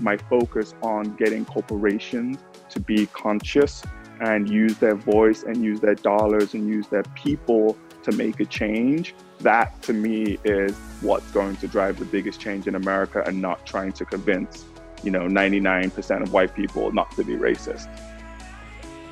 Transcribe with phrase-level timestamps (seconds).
[0.00, 2.38] my focus on getting corporations
[2.70, 3.82] to be conscious
[4.20, 8.44] and use their voice and use their dollars and use their people to make a
[8.44, 13.42] change, that to me is what's going to drive the biggest change in America and
[13.42, 14.64] not trying to convince,
[15.02, 17.88] you know, 99% of white people not to be racist.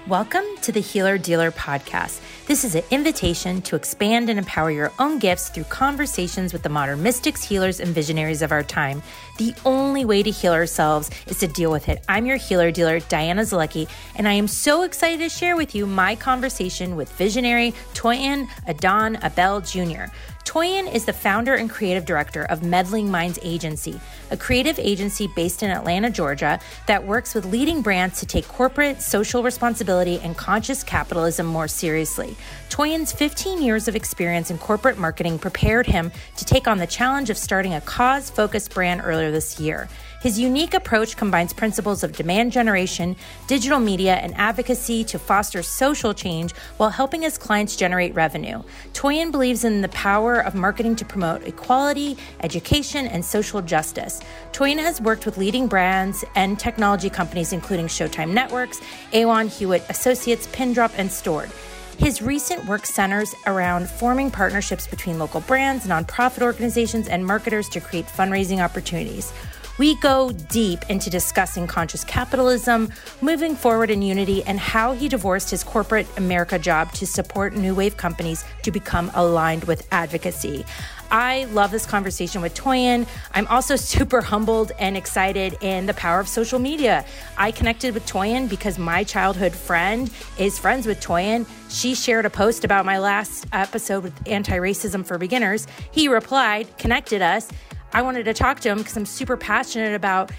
[0.06, 2.20] Welcome to the Healer Dealer Podcast.
[2.46, 6.68] This is an invitation to expand and empower your own gifts through conversations with the
[6.68, 9.02] modern mystics, healers, and visionaries of our time.
[9.38, 12.04] The only way to heal ourselves is to deal with it.
[12.06, 15.86] I'm your healer dealer, Diana Zalecki, and I am so excited to share with you
[15.86, 20.12] my conversation with visionary Toyin Adon Abel Jr.
[20.44, 23.98] Toyin is the founder and creative director of Meddling Minds Agency,
[24.30, 29.00] a creative agency based in Atlanta, Georgia, that works with leading brands to take corporate
[29.00, 32.33] social responsibility and conscious capitalism more seriously.
[32.68, 37.30] Toyin's 15 years of experience in corporate marketing prepared him to take on the challenge
[37.30, 39.88] of starting a cause focused brand earlier this year.
[40.24, 43.14] His unique approach combines principles of demand generation,
[43.46, 48.62] digital media, and advocacy to foster social change while helping his clients generate revenue.
[48.94, 54.22] Toyin believes in the power of marketing to promote equality, education, and social justice.
[54.52, 58.80] Toyin has worked with leading brands and technology companies including Showtime Networks,
[59.12, 61.50] Aon Hewitt Associates, Pindrop, and Stored.
[61.98, 67.80] His recent work centers around forming partnerships between local brands, nonprofit organizations, and marketers to
[67.80, 69.32] create fundraising opportunities.
[69.76, 75.50] We go deep into discussing conscious capitalism, moving forward in unity, and how he divorced
[75.50, 80.64] his corporate America job to support new wave companies to become aligned with advocacy.
[81.10, 83.06] I love this conversation with Toyin.
[83.32, 87.04] I'm also super humbled and excited in the power of social media.
[87.36, 91.46] I connected with Toyin because my childhood friend is friends with Toyin.
[91.68, 95.66] She shared a post about my last episode with anti racism for beginners.
[95.90, 97.48] He replied, connected us,
[97.92, 100.32] I wanted to talk to him because I'm super passionate about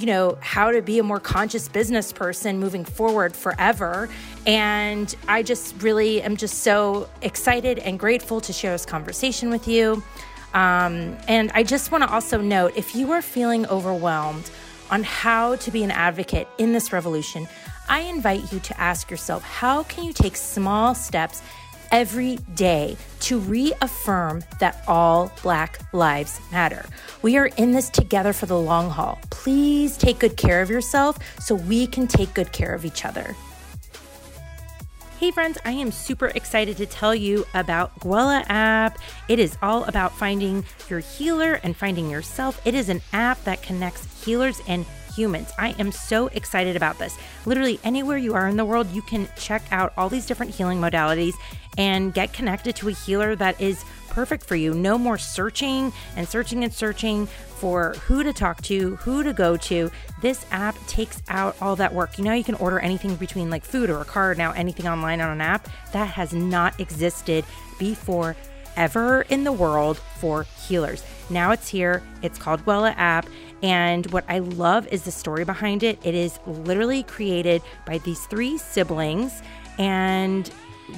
[0.00, 4.08] you know how to be a more conscious business person moving forward forever.
[4.46, 9.68] And i just really am just so excited and grateful to share this conversation with
[9.68, 10.02] you.
[10.54, 14.50] Um, and i just want to also note if you are feeling overwhelmed
[14.90, 17.46] on how to be an advocate in this revolution
[17.88, 21.40] i invite you to ask yourself how can you take small steps
[21.90, 26.84] every day to reaffirm that all Black lives matter.
[27.22, 29.18] We are in this together for the long haul.
[29.30, 33.36] Please take good care of yourself so we can take good care of each other.
[35.18, 38.98] Hey friends, I am super excited to tell you about Gwella app.
[39.28, 42.58] It is all about finding your healer and finding yourself.
[42.64, 44.86] It is an app that connects healers and
[45.20, 45.52] humans.
[45.58, 47.18] I am so excited about this.
[47.44, 50.80] Literally, anywhere you are in the world, you can check out all these different healing
[50.80, 51.34] modalities
[51.76, 54.72] and get connected to a healer that is perfect for you.
[54.72, 59.56] No more searching and searching and searching for who to talk to, who to go
[59.58, 59.90] to.
[60.22, 62.18] This app takes out all that work.
[62.18, 65.20] You know, you can order anything between like food or a car, now anything online
[65.20, 65.68] on an app.
[65.92, 67.44] That has not existed
[67.78, 68.36] before
[68.76, 71.04] ever in the world for healers.
[71.28, 72.02] Now it's here.
[72.22, 73.26] It's called Gwella app.
[73.62, 75.98] And what I love is the story behind it.
[76.04, 79.42] It is literally created by these three siblings
[79.78, 80.50] and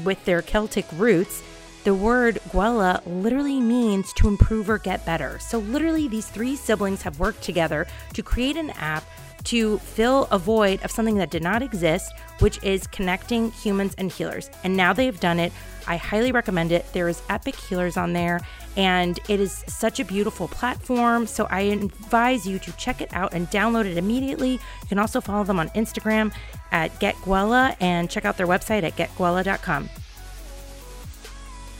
[0.04, 1.42] with their Celtic roots,
[1.84, 5.38] the word Gwella literally means to improve or get better.
[5.40, 9.04] So, literally, these three siblings have worked together to create an app
[9.44, 14.10] to fill a void of something that did not exist, which is connecting humans and
[14.12, 14.48] healers.
[14.62, 15.52] And now they've done it.
[15.86, 16.86] I highly recommend it.
[16.92, 18.40] There is epic healers on there,
[18.76, 21.26] and it is such a beautiful platform.
[21.26, 24.52] So I advise you to check it out and download it immediately.
[24.52, 26.32] You can also follow them on Instagram
[26.70, 29.88] at GetGwella and check out their website at getgwella.com.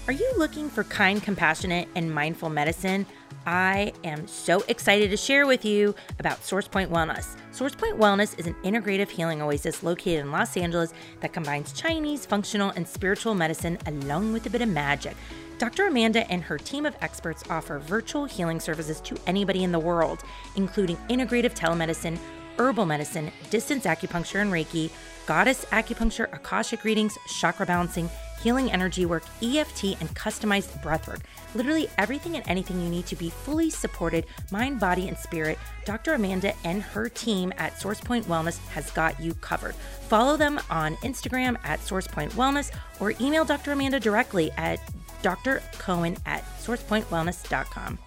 [0.08, 3.06] Are you looking for kind, compassionate, and mindful medicine?
[3.46, 7.36] I am so excited to share with you about SourcePoint Wellness.
[7.52, 12.70] SourcePoint Wellness is an integrative healing oasis located in Los Angeles that combines Chinese, functional,
[12.70, 15.16] and spiritual medicine along with a bit of magic.
[15.62, 15.86] Dr.
[15.86, 20.24] Amanda and her team of experts offer virtual healing services to anybody in the world,
[20.56, 22.18] including integrative telemedicine,
[22.58, 24.90] herbal medicine, distance acupuncture and Reiki,
[25.24, 28.10] goddess acupuncture, Akashic readings, chakra balancing,
[28.42, 31.20] healing energy work, EFT, and customized breathwork.
[31.54, 35.60] Literally everything and anything you need to be fully supported, mind, body, and spirit.
[35.84, 36.14] Dr.
[36.14, 39.76] Amanda and her team at SourcePoint Wellness has got you covered.
[40.08, 43.70] Follow them on Instagram at SourcePoint Wellness or email Dr.
[43.70, 44.80] Amanda directly at
[45.22, 47.98] drcohen at sourcepointwellness.com.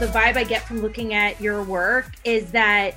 [0.00, 2.94] The vibe I get from looking at your work is that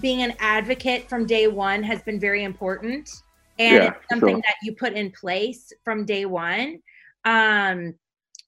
[0.00, 3.10] being an advocate from day one has been very important
[3.58, 4.42] and yeah, it's something sure.
[4.42, 6.78] that you put in place from day one
[7.24, 7.94] um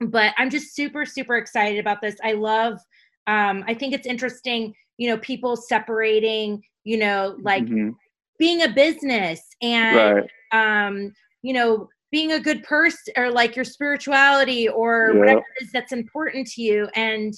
[0.00, 2.16] but I'm just super, super excited about this.
[2.22, 2.78] I love,
[3.26, 7.90] um, I think it's interesting, you know, people separating, you know, like mm-hmm.
[8.38, 10.87] Being a business and, right.
[10.87, 11.12] um,
[11.43, 15.19] you know, being a good person or like your spirituality or yeah.
[15.19, 16.88] whatever it is that's important to you.
[16.94, 17.35] And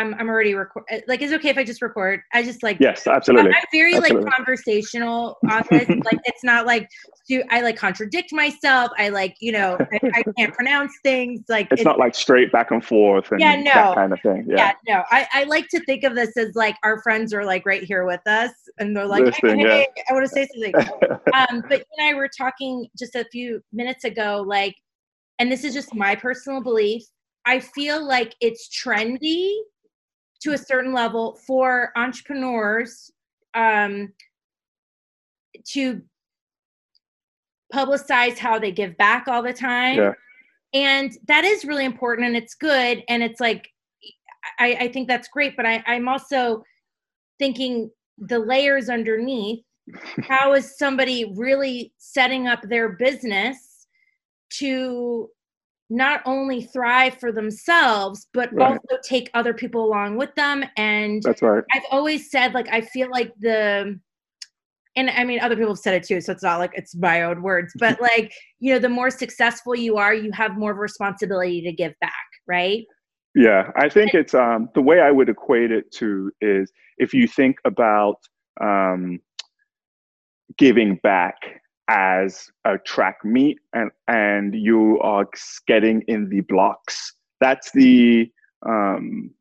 [0.00, 0.84] I'm I'm already record.
[0.90, 2.20] Uh, like, is it okay if I just record?
[2.32, 3.52] I just like yes, absolutely.
[3.52, 4.24] I'm very absolutely.
[4.24, 5.88] like conversational on this.
[6.04, 6.88] like, it's not like
[7.28, 8.90] do I like contradict myself?
[8.98, 11.42] I like you know I, I can't pronounce things.
[11.48, 14.20] Like it's, it's, not like straight back and forth and yeah, no, that kind of
[14.20, 14.46] thing.
[14.48, 15.04] Yeah, yeah no.
[15.10, 18.04] I I like to think of this as like our friends are like right here
[18.04, 20.02] with us, and they're like, hey, hey, yeah.
[20.08, 20.74] I want to say something.
[21.34, 24.74] um, but you and I were talking just a few minutes ago, like,
[25.38, 27.02] and this is just my personal belief.
[27.46, 29.54] I feel like it's trendy
[30.42, 33.10] to a certain level for entrepreneurs
[33.54, 34.12] um,
[35.66, 36.02] to
[37.72, 39.96] publicize how they give back all the time.
[39.96, 40.12] Yeah.
[40.72, 43.02] And that is really important and it's good.
[43.08, 43.68] And it's like,
[44.58, 45.56] I, I think that's great.
[45.56, 46.62] But I, I'm also
[47.38, 49.64] thinking the layers underneath.
[50.28, 53.86] how is somebody really setting up their business
[54.50, 55.28] to
[55.90, 58.70] not only thrive for themselves but right.
[58.72, 60.64] also take other people along with them.
[60.76, 61.64] And that's right.
[61.74, 63.98] I've always said like i feel like the
[64.96, 67.22] and i mean other people have said it too so it's not like it's my
[67.22, 70.76] own words but like you know the more successful you are you have more of
[70.76, 72.12] a responsibility to give back
[72.46, 72.84] right?
[73.34, 77.28] Yeah i think it's um the way i would equate it to is if you
[77.28, 78.16] think about
[78.60, 79.20] um
[80.58, 81.36] giving back
[81.90, 85.26] as a track meet and, and you are
[85.66, 87.14] getting in the blocks.
[87.40, 88.30] That's the
[88.64, 89.32] um,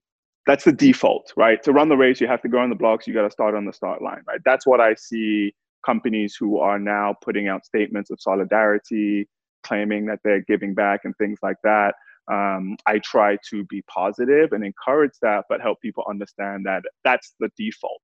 [0.48, 1.62] that's the default, right?
[1.62, 3.06] To run the race, you have to go on the blocks.
[3.06, 4.40] You got to start on the start line, right?
[4.44, 5.54] That's what I see
[5.86, 9.30] companies who are now putting out statements of solidarity,
[9.64, 11.94] claiming that they're giving back and things like that.
[12.32, 17.36] Um, I try to be positive and encourage that, but help people understand that that's
[17.40, 18.02] the default.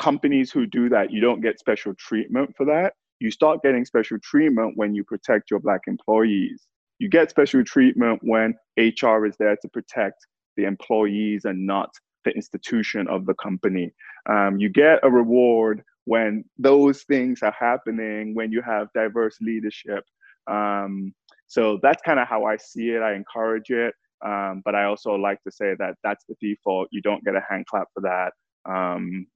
[0.00, 4.18] Companies who do that, you don't get special treatment for that you start getting special
[4.22, 6.66] treatment when you protect your black employees.
[6.98, 10.26] You get special treatment when HR is there to protect
[10.56, 11.90] the employees and not
[12.24, 13.92] the institution of the company.
[14.28, 20.04] Um, you get a reward when those things are happening, when you have diverse leadership.
[20.50, 21.14] Um,
[21.46, 23.02] so that's kind of how I see it.
[23.02, 23.94] I encourage it.
[24.24, 26.88] Um, but I also like to say that that's the default.
[26.90, 28.32] You don't get a hand clap for that.
[28.70, 29.26] Um,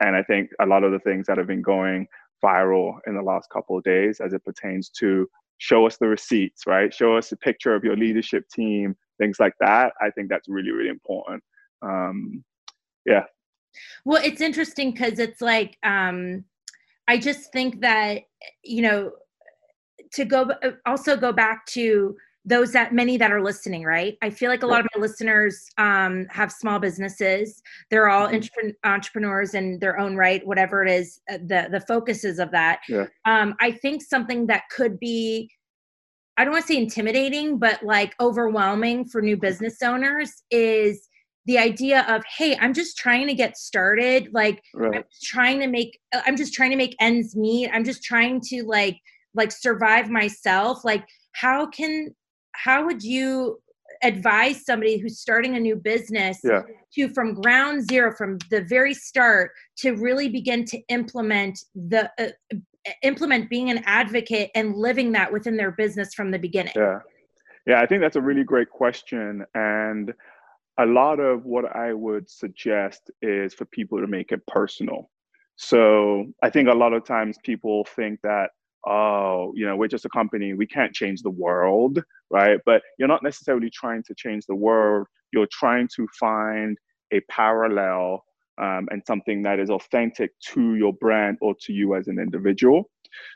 [0.00, 2.06] and I think a lot of the things that have been going
[2.42, 5.28] viral in the last couple of days as it pertains to
[5.58, 6.92] show us the receipts, right?
[6.92, 9.92] Show us a picture of your leadership team, things like that.
[10.00, 11.42] I think that's really, really important.
[11.82, 12.44] Um,
[13.06, 13.24] yeah.
[14.04, 16.44] Well, it's interesting because it's like, um,
[17.08, 18.22] I just think that,
[18.62, 19.12] you know,
[20.14, 20.50] to go
[20.84, 24.16] also go back to those that many that are listening right?
[24.22, 27.62] I feel like a lot of my listeners um, have small businesses.
[27.90, 28.70] They're all mm-hmm.
[28.84, 32.80] entrepreneurs in their own right whatever it is uh, the the focuses of that.
[32.88, 33.06] Yeah.
[33.24, 35.50] um, i think something that could be
[36.36, 41.08] i don't want to say intimidating but like overwhelming for new business owners is
[41.46, 44.96] the idea of hey i'm just trying to get started like right.
[44.96, 47.70] i'm trying to make uh, i'm just trying to make ends meet.
[47.72, 48.98] I'm just trying to like
[49.34, 50.84] like survive myself.
[50.84, 52.14] Like how can
[52.52, 53.60] how would you
[54.02, 56.62] advise somebody who's starting a new business yeah.
[56.94, 62.56] to from ground zero from the very start to really begin to implement the uh,
[63.02, 66.72] implement being an advocate and living that within their business from the beginning?
[66.74, 66.98] Yeah.
[67.66, 70.12] Yeah i think that's a really great question and
[70.78, 75.10] a lot of what i would suggest is for people to make it personal.
[75.56, 78.50] So i think a lot of times people think that
[78.86, 82.60] oh, you know, we're just a company, we can't change the world, right?
[82.66, 86.76] But you're not necessarily trying to change the world, you're trying to find
[87.12, 88.24] a parallel
[88.60, 92.90] um, and something that is authentic to your brand or to you as an individual.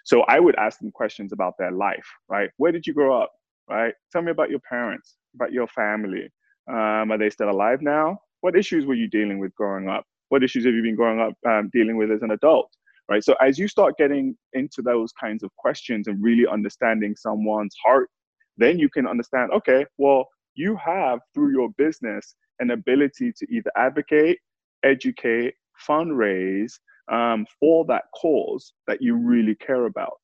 [0.04, 2.50] So I would ask them questions about their life, right?
[2.56, 3.32] Where did you grow up,
[3.68, 3.94] right?
[4.12, 6.30] Tell me about your parents, about your family.
[6.68, 8.18] Um, are they still alive now?
[8.40, 10.04] What issues were you dealing with growing up?
[10.28, 12.70] What issues have you been growing up um, dealing with as an adult?
[13.08, 13.24] Right?
[13.24, 18.08] So as you start getting into those kinds of questions and really understanding someone's heart,
[18.56, 23.70] then you can understand, okay, well, you have through your business an ability to either
[23.76, 24.38] advocate,
[24.82, 25.54] educate,
[25.88, 26.72] fundraise
[27.12, 30.14] um, for that cause that you really care about.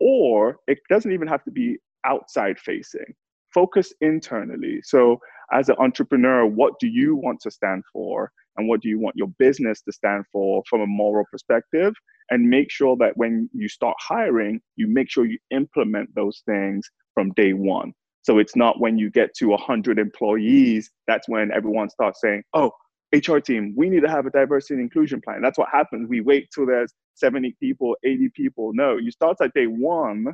[0.00, 3.14] Or it doesn't even have to be outside facing.
[3.52, 4.80] Focus internally.
[4.82, 5.18] So,
[5.52, 8.32] as an entrepreneur, what do you want to stand for?
[8.56, 11.92] And what do you want your business to stand for from a moral perspective?
[12.30, 16.88] And make sure that when you start hiring, you make sure you implement those things
[17.14, 17.92] from day one.
[18.22, 22.70] So it's not when you get to 100 employees, that's when everyone starts saying, oh,
[23.12, 25.42] HR team, we need to have a diversity and inclusion plan.
[25.42, 26.08] That's what happens.
[26.08, 28.70] We wait till there's 70 people, 80 people.
[28.72, 30.26] No, you start at day one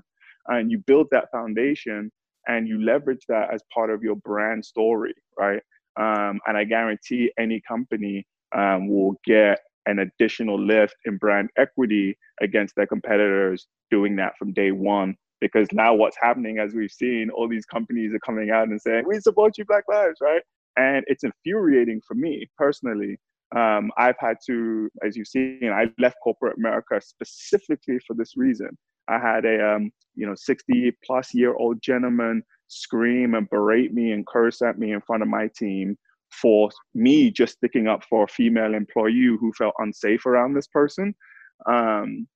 [0.47, 2.13] and you build that foundation
[2.47, 5.61] and you leverage that as part of your brand story, right?
[5.99, 8.25] Um, and I guarantee any company
[8.57, 14.53] um, will get an additional lift in brand equity against their competitors doing that from
[14.53, 15.17] day one.
[15.41, 19.05] Because now what's happening, as we've seen, all these companies are coming out and saying,
[19.07, 20.43] we support you, Black Lives, right?
[20.77, 23.19] And it's infuriating for me personally.
[23.57, 28.77] Um, I've had to, as you've seen, I left corporate America specifically for this reason.
[29.09, 34.13] I had a, um, you know, 60 plus year old gentleman scream and berate me
[34.13, 35.97] and curse at me in front of my team
[36.31, 41.15] for me just sticking up for a female employee who felt unsafe around this person.
[41.67, 42.27] Um,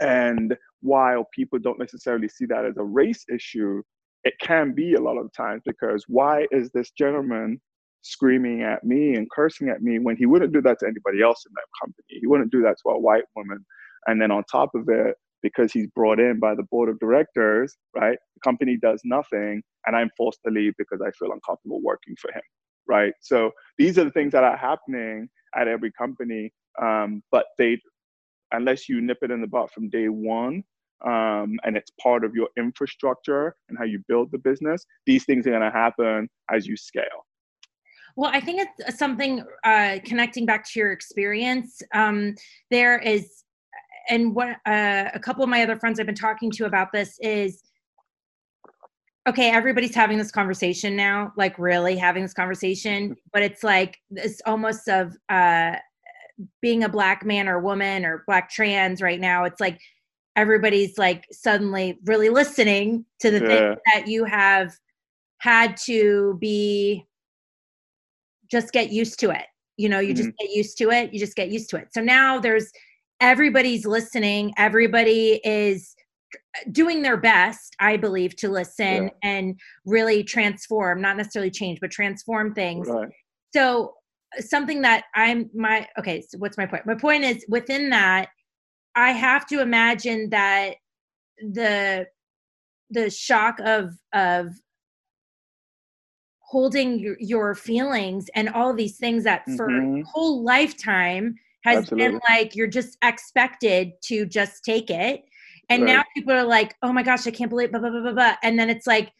[0.00, 3.82] and while people don't necessarily see that as a race issue,
[4.24, 7.60] it can be a lot of times because why is this gentleman
[8.02, 11.44] screaming at me and cursing at me when he wouldn't do that to anybody else
[11.46, 12.20] in that company?
[12.20, 13.64] He wouldn't do that to a white woman.
[14.06, 17.76] And then on top of it, because he's brought in by the board of directors,
[17.94, 18.18] right?
[18.34, 22.30] The company does nothing, and I'm forced to leave because I feel uncomfortable working for
[22.32, 22.42] him,
[22.86, 23.14] right?
[23.20, 27.80] So these are the things that are happening at every company, um, but they,
[28.52, 30.64] unless you nip it in the butt from day one,
[31.04, 35.46] um, and it's part of your infrastructure and how you build the business, these things
[35.46, 37.26] are going to happen as you scale.
[38.14, 41.82] Well, I think it's something uh, connecting back to your experience.
[41.94, 42.34] Um,
[42.70, 43.44] there is
[44.08, 47.16] and what uh, a couple of my other friends I've been talking to about this
[47.20, 47.62] is
[49.28, 54.40] okay, everybody's having this conversation now, like really having this conversation, but it's like it's
[54.46, 55.76] almost of uh,
[56.60, 59.44] being a black man or woman or black trans right now.
[59.44, 59.80] It's like
[60.34, 63.46] everybody's like suddenly really listening to the yeah.
[63.46, 64.72] things that you have
[65.38, 67.06] had to be
[68.50, 69.46] just get used to it.
[69.76, 70.24] You know, you mm-hmm.
[70.24, 71.12] just get used to it.
[71.12, 71.88] You just get used to it.
[71.92, 72.70] So now there's
[73.20, 75.94] everybody's listening everybody is
[76.70, 79.10] doing their best i believe to listen yeah.
[79.22, 83.08] and really transform not necessarily change but transform things right.
[83.54, 83.94] so
[84.38, 88.28] something that i'm my okay so what's my point my point is within that
[88.94, 90.76] i have to imagine that
[91.52, 92.06] the
[92.90, 94.48] the shock of of
[96.52, 100.02] holding your, your feelings and all these things that for mm-hmm.
[100.02, 101.34] whole lifetime
[101.64, 102.08] has Absolutely.
[102.08, 105.24] been like you're just expected to just take it.
[105.72, 105.96] And right.
[105.96, 108.34] now people are like, oh my gosh, I can't believe blah, blah, blah, blah, blah.
[108.42, 109.10] And then it's like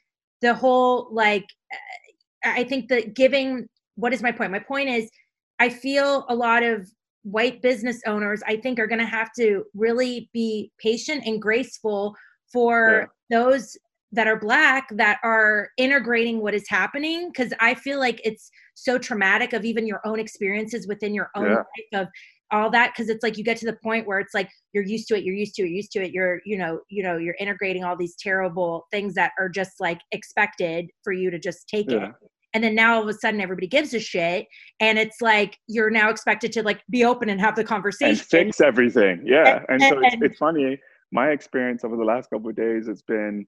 [0.41, 4.53] the whole like uh, I think that giving what is my point?
[4.53, 5.11] My point is
[5.59, 6.89] I feel a lot of
[7.23, 12.17] white business owners I think are gonna have to really be patient and graceful
[12.53, 13.39] for yeah.
[13.39, 13.77] those
[14.13, 18.99] that are black that are integrating what is happening because i feel like it's so
[18.99, 21.57] traumatic of even your own experiences within your own yeah.
[21.57, 22.09] life of
[22.53, 25.09] all that because it's like you get to the point where it's like you're used
[25.09, 27.17] to it you're used to it you're used to it you're you know you know
[27.17, 31.67] you're integrating all these terrible things that are just like expected for you to just
[31.67, 32.09] take yeah.
[32.09, 32.13] it
[32.55, 34.47] and then now all of a sudden everybody gives a shit
[34.81, 38.11] and it's like you're now expected to like be open and have the conversation.
[38.11, 39.63] and fix everything yeah.
[39.69, 40.79] And, and so it's, it's funny
[41.11, 43.47] my experience over the last couple of days has been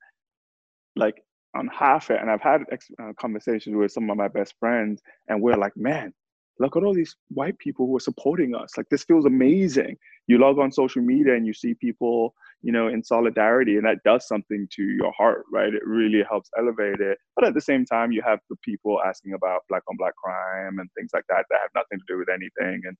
[0.96, 1.22] like
[1.54, 2.62] on half it and i've had
[3.00, 6.12] uh, conversations with some of my best friends and we're like man
[6.58, 8.76] look at all these white people who are supporting us.
[8.76, 9.96] Like this feels amazing.
[10.26, 14.02] You log on social media and you see people you know in solidarity and that
[14.04, 15.74] does something to your heart right?
[15.74, 17.18] It really helps elevate it.
[17.36, 20.78] But at the same time you have the people asking about black on black crime
[20.78, 22.82] and things like that that have nothing to do with anything.
[22.84, 22.96] And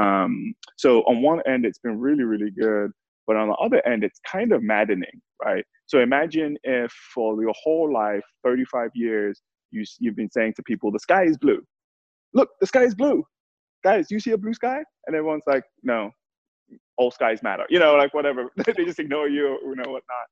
[0.00, 2.92] um, so on one end it's been really really good
[3.26, 5.64] but on the other end it's kind of maddening right?
[5.86, 10.90] So imagine if for your whole life 35 years you, you've been saying to people
[10.90, 11.62] the sky is blue
[12.34, 13.24] look, the sky is blue.
[13.84, 14.82] Guys, do you see a blue sky?
[15.06, 16.10] And everyone's like, no,
[16.96, 17.64] all skies matter.
[17.70, 18.50] You know, like whatever.
[18.56, 20.26] they just ignore you you know whatnot.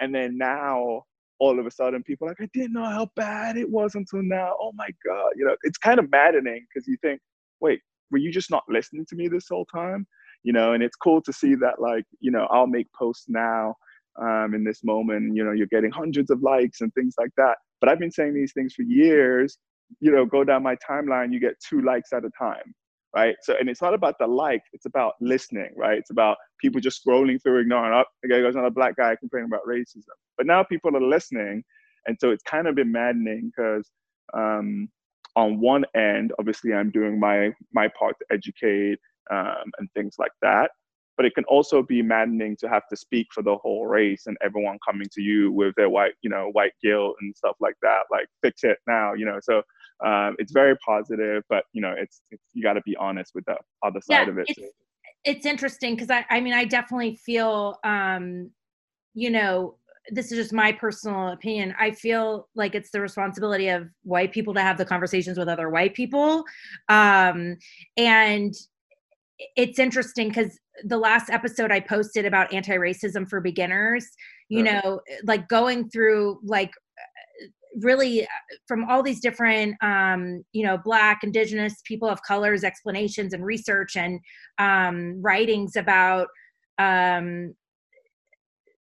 [0.00, 1.04] And then now
[1.38, 4.54] all of a sudden people like, I didn't know how bad it was until now.
[4.60, 5.32] Oh my God.
[5.36, 7.20] You know, it's kind of maddening because you think,
[7.60, 7.80] wait,
[8.10, 10.06] were you just not listening to me this whole time?
[10.42, 13.74] You know, and it's cool to see that like, you know, I'll make posts now
[14.20, 17.56] um, in this moment, you know, you're getting hundreds of likes and things like that.
[17.80, 19.58] But I've been saying these things for years
[20.00, 22.74] you know, go down my timeline, you get two likes at a time,
[23.14, 23.36] right?
[23.42, 25.98] So, and it's not about the like, it's about listening, right?
[25.98, 28.08] It's about people just scrolling through, ignoring, up.
[28.10, 30.04] Oh, okay, there's another black guy complaining about racism.
[30.36, 31.64] But now people are listening.
[32.06, 33.90] And so it's kind of been maddening because
[34.32, 34.88] um,
[35.36, 38.98] on one end, obviously I'm doing my, my part to educate
[39.30, 40.70] um, and things like that.
[41.20, 44.38] but it can also be maddening to have to speak for the whole race and
[44.42, 48.04] everyone coming to you with their white, you know, white guilt and stuff like that.
[48.10, 49.38] Like fix it now, you know.
[49.42, 49.62] So
[50.04, 53.44] um, it's very positive, but you know, it's, it's you got to be honest with
[53.44, 54.46] the other side yeah, of it.
[54.48, 54.60] It's,
[55.24, 58.50] it's interesting because I, I mean, I definitely feel, um,
[59.14, 59.76] you know,
[60.10, 61.74] this is just my personal opinion.
[61.78, 65.68] I feel like it's the responsibility of white people to have the conversations with other
[65.68, 66.44] white people.
[66.88, 67.56] Um,
[67.96, 68.54] and
[69.56, 74.06] it's interesting because the last episode I posted about anti racism for beginners,
[74.48, 74.80] you uh-huh.
[74.82, 76.72] know, like going through like
[77.80, 78.26] really uh,
[78.66, 83.96] from all these different um, you know black indigenous people of colors explanations and research
[83.96, 84.20] and
[84.58, 86.28] um, writings about
[86.78, 87.54] um,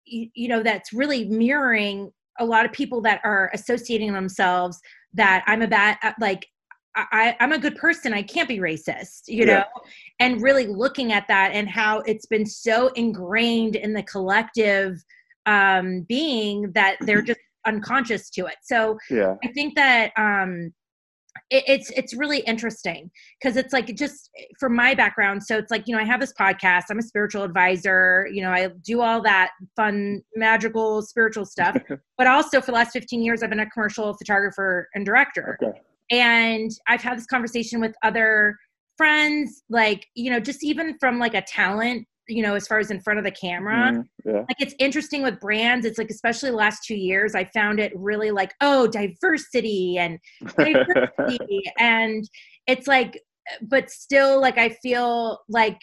[0.06, 4.80] you, you know that's really mirroring a lot of people that are associating themselves
[5.14, 6.48] that i'm a bad uh, like
[6.96, 8.14] I, I'm a good person.
[8.14, 9.64] I can't be racist, you know,
[10.20, 15.04] and really looking at that and how it's been so ingrained in the collective
[15.46, 18.56] um, being that they're just unconscious to it.
[18.64, 19.36] So yeah.
[19.44, 20.74] I think that um,
[21.50, 23.10] it, it's it's really interesting
[23.42, 24.30] because it's like just
[24.60, 27.44] from my background so it's like you know i have this podcast i'm a spiritual
[27.44, 31.76] advisor you know i do all that fun magical spiritual stuff
[32.18, 35.82] but also for the last 15 years i've been a commercial photographer and director okay.
[36.12, 38.56] and i've had this conversation with other
[38.98, 42.92] friends like you know just even from like a talent you know as far as
[42.92, 43.92] in front of the camera.
[43.92, 44.40] Mm, yeah.
[44.40, 45.86] like it's interesting with brands.
[45.86, 50.20] It's like especially the last two years i found it really like oh diversity and
[50.58, 51.64] diversity.
[51.80, 52.28] And
[52.68, 53.22] it's like
[53.62, 55.78] but still like i feel like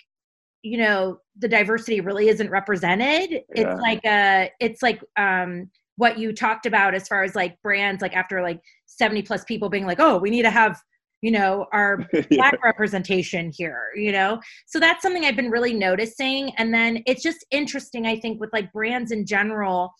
[0.63, 3.31] you know the diversity really isn't represented.
[3.31, 3.41] Yeah.
[3.55, 7.61] it's like a uh, it's like um what you talked about as far as like
[7.63, 10.81] brands like after like 70 plus people being like oh we need to have
[11.23, 12.23] you know our yeah.
[12.31, 14.41] black representation here you know?
[14.67, 18.51] So that's something i've been really noticing and then it's just interesting i think with
[18.53, 19.93] like brands in general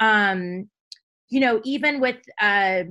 [0.00, 0.68] um
[1.28, 2.84] you know even with uh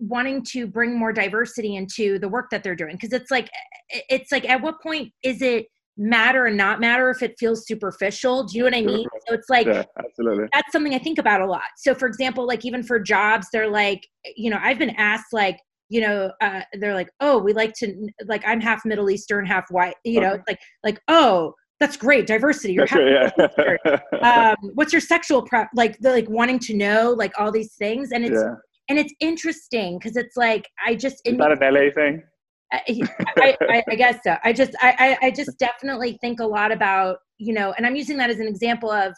[0.00, 3.48] wanting to bring more diversity into the work that they're doing because it's like
[3.88, 5.66] it's like at what point is it
[5.96, 8.44] matter and not matter if it feels superficial?
[8.44, 9.06] Do you know what i mean?
[9.26, 10.46] So it's like yeah, absolutely.
[10.52, 11.62] that's something i think about a lot.
[11.76, 15.58] So for example like even for jobs they're like you know i've been asked like
[15.88, 19.64] you know uh, they're like oh we like to like i'm half middle eastern half
[19.70, 20.42] white you know okay.
[20.48, 23.98] like like oh that's great diversity you're half yeah.
[24.22, 28.10] um, what's your sexual pre- like the like wanting to know like all these things
[28.12, 28.54] and it's yeah.
[28.88, 32.22] and it's interesting because it's like i just is that an la thing
[32.70, 34.36] I, I, I, guess so.
[34.44, 38.18] I just, I, I just definitely think a lot about, you know, and I'm using
[38.18, 39.14] that as an example of,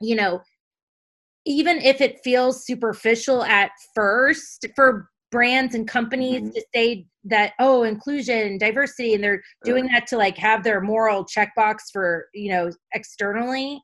[0.00, 0.40] you know,
[1.44, 6.50] even if it feels superficial at first for brands and companies mm-hmm.
[6.50, 11.24] to say that oh inclusion diversity and they're doing that to like have their moral
[11.24, 13.80] checkbox for you know externally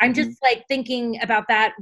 [0.00, 0.46] i'm just mm-hmm.
[0.46, 1.74] like thinking about that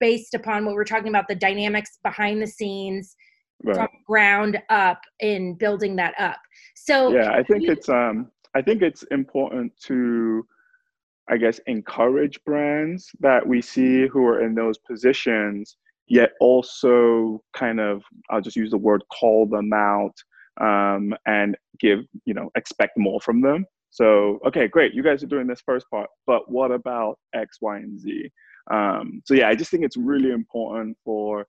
[0.00, 3.16] based upon what we're talking about the dynamics behind the scenes
[3.64, 3.76] right.
[3.76, 6.38] from ground up in building that up
[6.76, 10.46] so yeah i think it's um i think it's important to
[11.28, 17.80] i guess encourage brands that we see who are in those positions yet also kind
[17.80, 20.14] of i'll just use the word call them out
[20.60, 23.66] um, and give you know expect more from them.
[23.90, 27.78] So okay great you guys are doing this first part but what about x y
[27.78, 28.30] and z?
[28.70, 31.46] Um, so yeah i just think it's really important for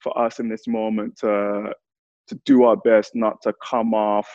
[0.00, 1.72] for us in this moment to
[2.28, 4.28] to do our best not to come off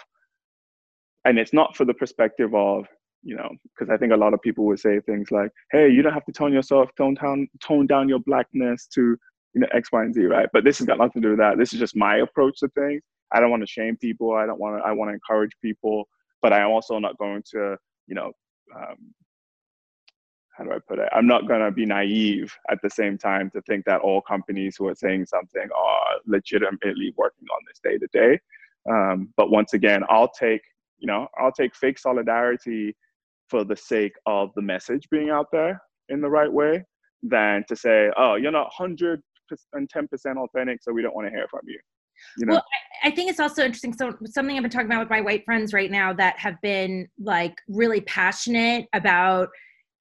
[1.26, 2.86] and it's not for the perspective of
[3.24, 6.02] you know because i think a lot of people would say things like hey you
[6.02, 9.18] don't have to tone yourself tone down tone down your blackness to
[9.54, 10.50] you know X, Y, and Z, right?
[10.54, 11.58] But this has got nothing to do with that.
[11.58, 13.02] This is just my approach to things.
[13.32, 14.34] I don't want to shame people.
[14.34, 14.88] I don't want to.
[14.88, 16.08] I want to encourage people,
[16.42, 18.32] but I am also not going to, you know,
[18.76, 19.14] um,
[20.60, 21.08] how do I put it?
[21.14, 24.76] I'm not going to be naive at the same time to think that all companies
[24.78, 28.40] who are saying something are legitimately working on this day to day.
[28.90, 30.62] Um, but once again, I'll take,
[30.98, 32.96] you know, I'll take fake solidarity
[33.48, 36.84] for the sake of the message being out there in the right way
[37.24, 39.22] than to say, oh, you're not 100
[39.74, 40.08] and 10%
[40.38, 41.80] authentic, so we don't want to hear from you.
[42.38, 42.54] You know?
[42.54, 42.66] Well,
[43.04, 43.94] I, I think it's also interesting.
[43.94, 47.08] So something I've been talking about with my white friends right now that have been
[47.18, 49.50] like really passionate about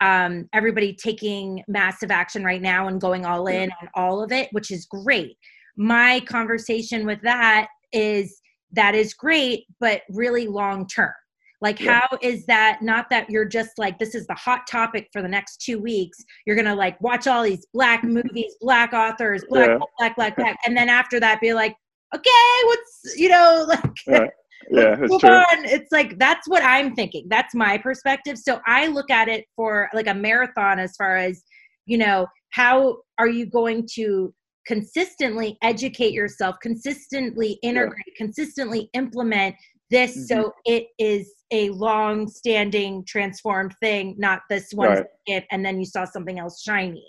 [0.00, 4.48] um, everybody taking massive action right now and going all in on all of it,
[4.52, 5.36] which is great.
[5.76, 8.40] My conversation with that is
[8.72, 11.12] that is great, but really long term.
[11.60, 12.00] Like, yeah.
[12.00, 15.28] how is that not that you're just like, this is the hot topic for the
[15.28, 16.18] next two weeks?
[16.46, 19.78] You're going to like watch all these black movies, black authors, black, yeah.
[19.98, 20.56] black, black, black.
[20.64, 21.74] And then after that, be like,
[22.14, 24.26] okay, what's, you know, like, yeah.
[24.70, 25.30] yeah, it's true.
[25.30, 25.64] On.
[25.64, 27.26] It's like that's what I'm thinking.
[27.28, 28.38] That's my perspective.
[28.38, 31.42] So I look at it for like a marathon as far as,
[31.86, 34.34] you know, how are you going to
[34.66, 38.26] consistently educate yourself, consistently integrate, yeah.
[38.26, 39.54] consistently implement
[39.90, 40.42] this mm-hmm.
[40.42, 45.44] so it is a long standing transformed thing, not this one right.
[45.50, 47.04] and then you saw something else shiny.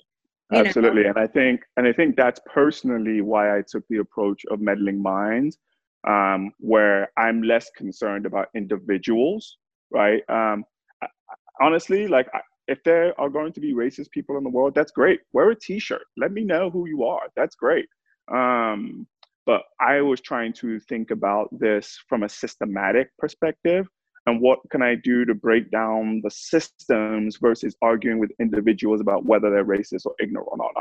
[0.53, 1.03] Absolutely.
[1.03, 1.09] Know?
[1.09, 5.01] And I think and I think that's personally why I took the approach of meddling
[5.01, 5.57] minds
[6.07, 9.57] um, where I'm less concerned about individuals,
[9.91, 10.21] right?
[10.29, 10.63] Um,
[11.61, 12.27] honestly, like
[12.67, 15.19] if there are going to be racist people in the world, that's great.
[15.33, 16.03] Wear a T-shirt.
[16.17, 17.27] Let me know who you are.
[17.35, 17.87] That's great.
[18.31, 19.07] Um,
[19.45, 23.87] but I was trying to think about this from a systematic perspective
[24.25, 29.25] and what can I do to break down the systems versus arguing with individuals about
[29.25, 30.73] whether they're racist or ignorant or not.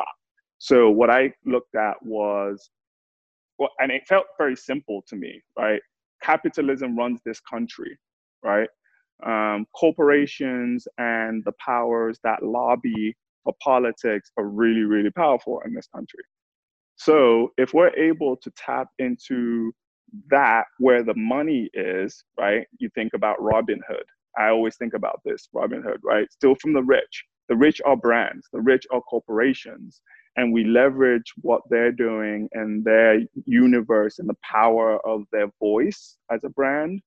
[0.59, 2.71] So what I looked at was
[3.59, 5.81] well, and it felt very simple to me, right?
[6.23, 7.99] Capitalism runs this country,
[8.43, 8.69] right?
[9.25, 15.89] Um, corporations and the powers that lobby for politics are really, really powerful in this
[15.93, 16.23] country.
[16.97, 19.73] So if we're able to tap into
[20.31, 22.67] that where the money is, right?
[22.79, 24.05] You think about Robin Hood.
[24.39, 26.31] I always think about this Robin Hood, right?
[26.33, 27.25] Still from the rich.
[27.49, 30.01] The rich are brands, the rich are corporations
[30.37, 36.17] and we leverage what they're doing and their universe and the power of their voice
[36.31, 37.03] as a brand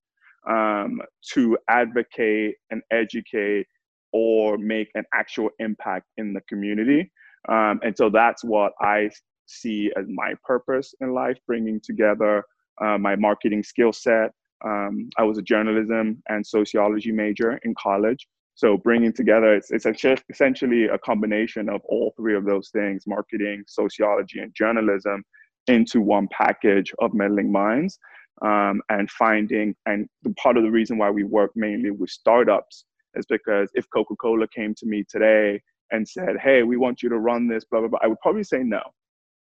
[0.48, 1.00] um,
[1.34, 3.66] to advocate and educate
[4.12, 7.10] or make an actual impact in the community.
[7.48, 9.10] Um, and so that's what I
[9.46, 12.44] see as my purpose in life, bringing together
[12.82, 14.32] uh, my marketing skill set.
[14.64, 18.26] Um, I was a journalism and sociology major in college.
[18.54, 19.86] So bringing together, it's, it's
[20.30, 25.24] essentially a combination of all three of those things, marketing, sociology, and journalism
[25.68, 27.98] into one package of meddling minds
[28.42, 33.24] um, and finding, and part of the reason why we work mainly with startups is
[33.26, 37.46] because if Coca-Cola came to me today and said, hey, we want you to run
[37.46, 38.82] this, blah, blah, blah, I would probably say no,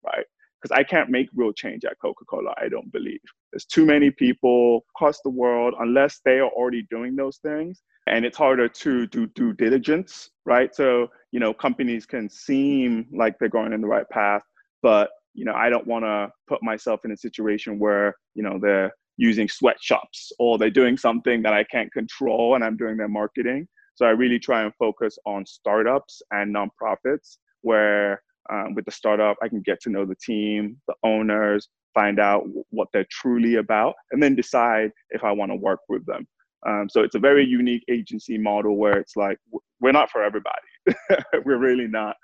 [0.05, 0.25] right?
[0.63, 3.19] Because I can't make real change at Coca-Cola, I don't believe.
[3.51, 8.23] There's too many people across the world, unless they are already doing those things, and
[8.23, 10.73] it's harder to do due diligence, right?
[10.73, 14.43] So, you know, companies can seem like they're going in the right path,
[14.81, 18.57] but, you know, I don't want to put myself in a situation where, you know,
[18.61, 23.09] they're using sweatshops or they're doing something that I can't control and I'm doing their
[23.09, 23.67] marketing.
[23.95, 28.21] So I really try and focus on startups and nonprofits where
[28.51, 32.43] um, with the startup, I can get to know the team, the owners, find out
[32.69, 36.27] what they're truly about, and then decide if I want to work with them.
[36.65, 39.37] Um, so it's a very unique agency model where it's like
[39.79, 40.55] we're not for everybody.
[41.45, 42.15] we're really not.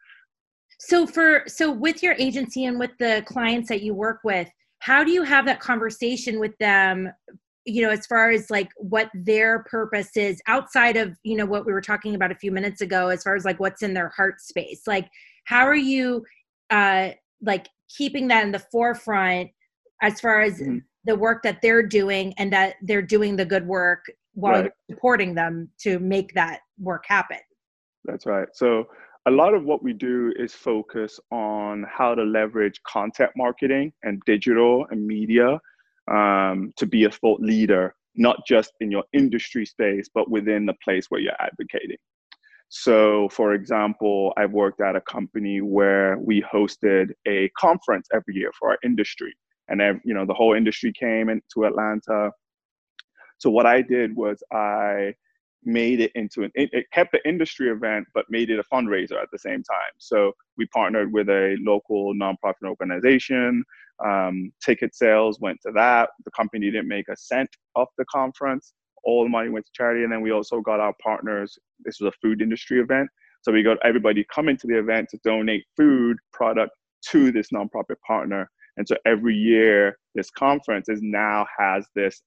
[0.80, 5.04] So for so with your agency and with the clients that you work with, how
[5.04, 7.12] do you have that conversation with them?
[7.66, 11.66] You know, as far as like what their purpose is outside of you know what
[11.66, 14.10] we were talking about a few minutes ago, as far as like what's in their
[14.10, 14.84] heart space.
[14.88, 15.10] Like,
[15.50, 16.24] how are you
[16.70, 17.10] uh
[17.42, 19.50] like keeping that in the forefront
[20.02, 20.78] as far as mm-hmm.
[21.06, 24.72] the work that they're doing and that they're doing the good work while right.
[24.90, 27.40] supporting them to make that work happen.
[28.06, 28.48] That's right.
[28.54, 28.88] So
[29.26, 34.22] a lot of what we do is focus on how to leverage content marketing and
[34.26, 35.60] digital and media
[36.10, 40.76] um, to be a thought leader, not just in your industry space, but within the
[40.84, 41.98] place where you're advocating.
[42.70, 48.52] So, for example, I've worked at a company where we hosted a conference every year
[48.58, 49.34] for our industry,
[49.68, 52.32] and you know the whole industry came into Atlanta.
[53.40, 55.14] So what I did was I
[55.64, 59.30] made it into an it, kept the industry event but made it a fundraiser at
[59.32, 59.94] the same time.
[59.98, 63.64] So we partnered with a local nonprofit organization.
[64.06, 66.12] Um, ticket sales went to that.
[66.24, 70.04] The company didn't make a cent off the conference all the money went to charity
[70.04, 73.10] and then we also got our partners this was a food industry event
[73.42, 78.00] so we got everybody coming to the event to donate food product to this nonprofit
[78.06, 82.22] partner and so every year this conference is now has this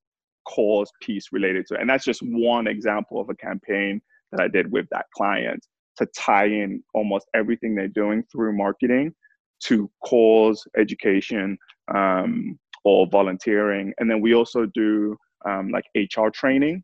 [0.44, 1.80] cause piece related to it.
[1.80, 5.66] And that's just one example of a campaign that I did with that client
[5.98, 9.14] to tie in almost everything they're doing through marketing
[9.64, 11.58] to cause education
[11.94, 13.92] um, or volunteering.
[13.98, 16.82] And then we also do um, like HR training.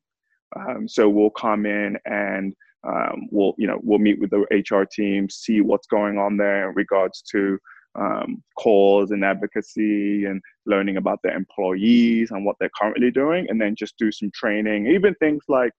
[0.56, 2.54] Um, so we'll come in and
[2.86, 6.70] um, we'll, you know, we'll meet with the HR team, see what's going on there
[6.70, 7.58] in regards to
[7.98, 13.74] um, and advocacy and learning about their employees and what they're currently doing, and then
[13.74, 15.72] just do some training, even things like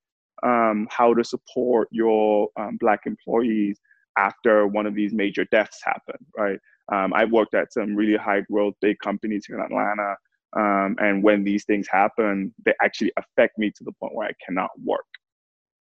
[0.44, 3.80] um, how to support your um, Black employees
[4.18, 6.60] after one of these major deaths happen, right?
[6.92, 10.16] Um, I've worked at some really high growth big companies here in Atlanta
[10.56, 14.34] Um, and when these things happen, they actually affect me to the point where I
[14.46, 15.06] cannot work.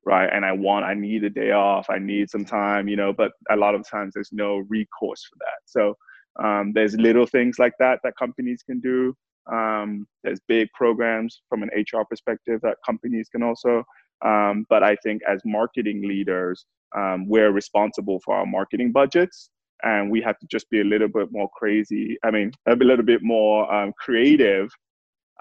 [0.05, 0.29] Right.
[0.33, 1.91] And I want, I need a day off.
[1.91, 5.37] I need some time, you know, but a lot of times there's no recourse for
[5.41, 5.61] that.
[5.67, 5.97] So
[6.43, 9.15] um, there's little things like that that companies can do.
[9.53, 13.85] Um, there's big programs from an HR perspective that companies can also.
[14.25, 16.65] Um, but I think as marketing leaders,
[16.97, 19.51] um, we're responsible for our marketing budgets
[19.83, 22.19] and we have to just be a little bit more crazy.
[22.25, 24.69] I mean, a little bit more um, creative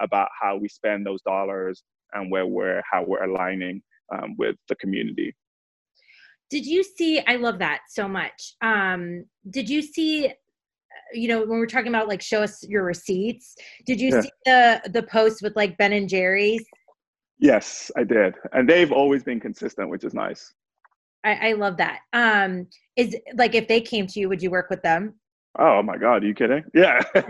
[0.00, 3.82] about how we spend those dollars and where we're how we're aligning
[4.14, 5.34] um, with the community.
[6.50, 7.20] Did you see?
[7.26, 8.54] I love that so much.
[8.62, 10.32] Um, did you see?
[11.12, 13.54] You know, when we're talking about like show us your receipts,
[13.86, 14.20] did you yeah.
[14.20, 16.64] see the the post with like Ben and Jerry's?
[17.38, 20.52] Yes, I did, and they've always been consistent, which is nice.
[21.28, 22.00] I, I love that.
[22.12, 25.14] Um, is like if they came to you, would you work with them?
[25.58, 26.64] Oh my God, are you kidding?
[26.74, 27.00] Yeah.
[27.12, 27.22] so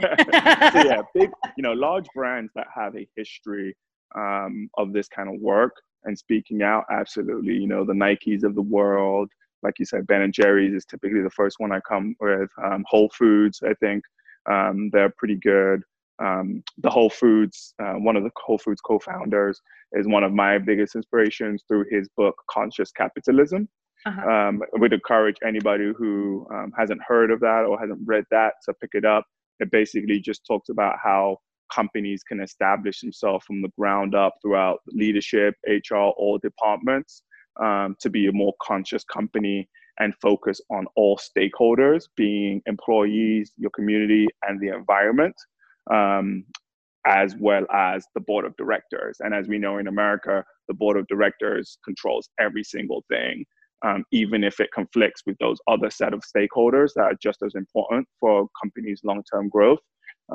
[0.84, 3.76] yeah, big, you know, large brands that have a history
[4.14, 5.72] um, of this kind of work
[6.04, 7.54] and speaking out, absolutely.
[7.54, 9.30] You know, the Nikes of the world,
[9.62, 12.50] like you said, Ben and Jerry's is typically the first one I come with.
[12.62, 14.04] Um, Whole Foods, I think
[14.50, 15.82] um, they're pretty good.
[16.20, 19.60] Um, the Whole Foods, uh, one of the Whole Foods co-founders,
[19.92, 23.68] is one of my biggest inspirations through his book Conscious Capitalism.
[24.06, 24.30] Uh-huh.
[24.30, 28.74] Um, would encourage anybody who um, hasn't heard of that or hasn't read that to
[28.74, 29.24] pick it up.
[29.60, 31.38] It basically just talks about how
[31.72, 37.22] companies can establish themselves from the ground up throughout leadership, HR, all departments
[37.60, 39.68] um, to be a more conscious company
[40.00, 45.34] and focus on all stakeholders, being employees, your community, and the environment,
[45.92, 46.44] um,
[47.06, 49.16] as well as the board of directors.
[49.20, 53.44] And as we know in America, the board of directors controls every single thing
[53.84, 57.54] um, even if it conflicts with those other set of stakeholders that are just as
[57.54, 59.78] important for companies' long-term growth.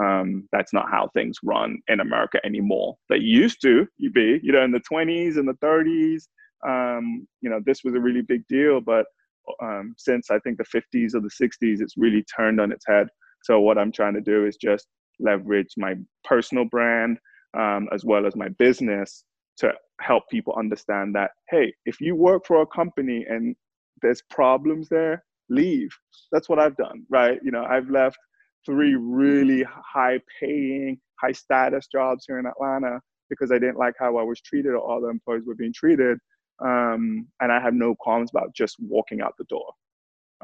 [0.02, 2.96] Um, that's not how things run in America anymore.
[3.10, 6.24] They used to be, you know, in the 20s and the 30s.
[6.68, 9.06] Um, you know, this was a really big deal, but
[9.62, 13.08] um, since I think the 50s or the 60s, it's really turned on its head.
[13.44, 14.88] So what I'm trying to do is just
[15.20, 17.20] leverage my personal brand
[17.58, 19.26] um, as well as my business
[19.58, 23.56] to help people understand that hey if you work for a company and
[24.02, 25.92] there's problems there leave.
[26.32, 27.40] That's what i've done right?
[27.44, 28.18] You know i've left
[28.66, 34.18] three really high paying high status jobs here in atlanta because i didn't like how
[34.18, 36.18] i was treated or all the employees were being treated
[36.64, 39.70] um, and i have no qualms about just walking out the door.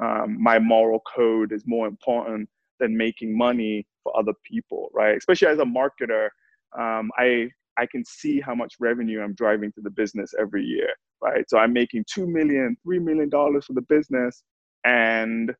[0.01, 2.47] Um, my moral code is more important
[2.79, 5.17] than making money for other people right?
[5.17, 6.29] Especially as a marketer
[6.77, 10.89] um, I I can see how much revenue I'm driving to the business every year,
[11.21, 11.45] right?
[11.47, 14.43] So I'm making two million, three million dollars for the business,
[14.83, 15.53] and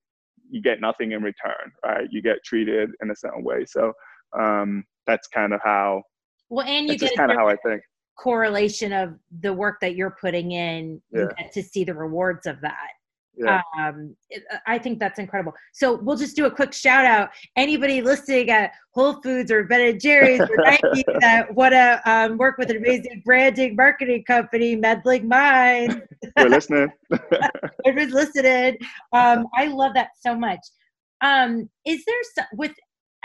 [0.50, 2.08] you get nothing in return, right?
[2.12, 3.66] You get treated in a certain way.
[3.66, 3.94] So
[4.38, 6.04] um, that's kind of how.
[6.50, 7.82] Well, and you get kind of how I think
[8.18, 11.02] correlation of the work that you're putting in.
[11.12, 12.90] You get to see the rewards of that
[13.40, 13.62] yeah.
[13.78, 14.16] um
[14.68, 15.54] i think that's incredible.
[15.74, 17.30] So we'll just do a quick shout out.
[17.56, 22.38] Anybody listening at whole foods or ben and jerry's or nike that want to um,
[22.38, 26.04] work with an amazing branding marketing company meddling Mind.
[26.38, 26.92] we're listening.
[27.86, 28.78] Everyone's listening.
[29.14, 30.60] Um i love that so much.
[31.22, 32.74] Um is there with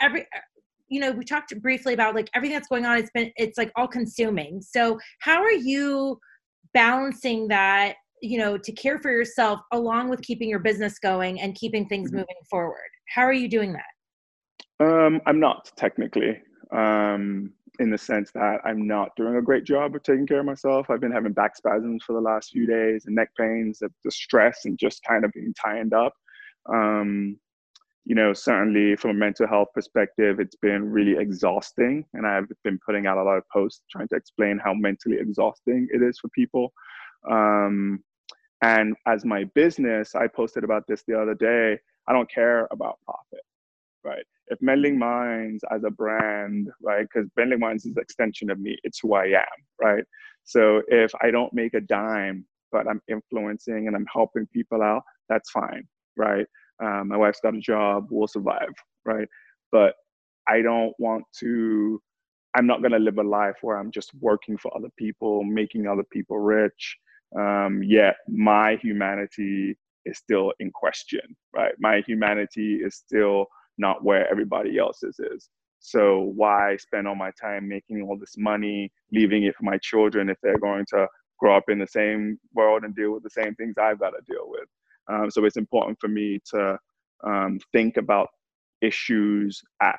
[0.01, 0.27] every
[0.89, 3.73] you know we talked briefly about like everything that's going on it's been it's like
[3.77, 4.63] all consuming.
[4.63, 6.19] So how are you
[6.73, 11.55] balancing that you know to care for yourself along with keeping your business going and
[11.55, 12.19] keeping things mm-hmm.
[12.19, 12.91] moving forward.
[13.15, 14.85] How are you doing that?
[14.85, 16.41] Um, i'm not technically
[16.75, 20.47] um, in the sense that i'm not doing a great job of taking care of
[20.47, 20.91] myself.
[20.91, 24.65] I've been having back spasms for the last few days and neck pains the stress
[24.65, 26.15] and just kind of being tied up.
[26.73, 27.39] Um,
[28.07, 32.79] you know certainly from a mental health perspective it's been really exhausting and i've been
[32.85, 36.29] putting out a lot of posts trying to explain how mentally exhausting it is for
[36.29, 36.71] people.
[37.31, 38.03] Um,
[38.65, 41.79] and as my business, I posted about this the other day.
[42.09, 43.43] I don't care about profit,
[44.05, 44.25] right?
[44.49, 47.07] If Meddling Minds as a brand, right?
[47.13, 48.79] Because Meddling Minds is an extension of me.
[48.85, 50.05] It's who I am, right?
[50.45, 55.05] So if I don't make a dime, but I'm influencing and I'm helping people out,
[55.29, 56.47] that's fine, right?
[56.83, 58.75] Um, my wife's got a job, we'll survive,
[59.07, 59.29] right?
[59.73, 59.95] But
[60.49, 62.03] I don't want to.
[62.57, 66.05] I'm not gonna live a life where I'm just working for other people, making other
[66.13, 66.99] people rich,
[67.39, 71.73] um, yet my humanity is still in question, right?
[71.79, 73.47] My humanity is still
[73.79, 75.49] not where everybody else's is.
[75.81, 80.31] So why spend all my time making all this money, leaving it for my children
[80.31, 81.07] if they're going to
[81.39, 84.23] grow up in the same world and deal with the same things I've got to
[84.27, 84.69] deal with?
[85.09, 86.79] Um, so it's important for me to
[87.25, 88.29] um, think about
[88.81, 89.99] issues at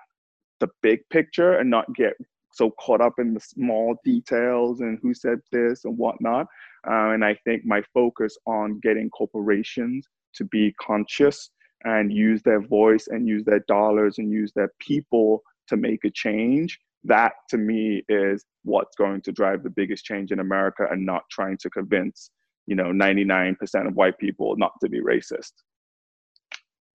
[0.59, 2.13] the big picture and not get
[2.51, 6.47] so caught up in the small details and who said this and whatnot.
[6.87, 11.49] Uh, and I think my focus on getting corporations to be conscious
[11.83, 16.09] and use their voice and use their dollars and use their people to make a
[16.09, 21.05] change that to me is what's going to drive the biggest change in america and
[21.05, 22.31] not trying to convince
[22.67, 25.51] you know 99% of white people not to be racist.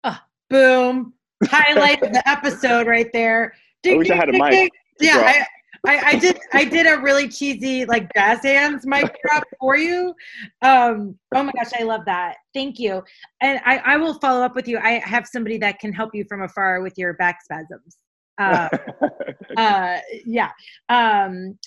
[0.03, 0.17] Oh,
[0.49, 1.13] boom.
[1.45, 3.53] Highlight of the episode right there.
[3.83, 5.45] Ding, i wish ding, i had a ding, mic yeah I,
[5.87, 10.13] I, I, did I did a really cheesy like jazz hands mic drop for you.
[10.61, 12.35] Um, oh my gosh, I love that.
[12.53, 13.01] Thank you.
[13.41, 14.79] And I, I will follow up with you.
[14.79, 17.97] I have somebody that can help you from afar with your back spasms.
[18.37, 18.67] Uh,
[19.57, 20.51] uh, yeah.
[20.89, 21.57] Um,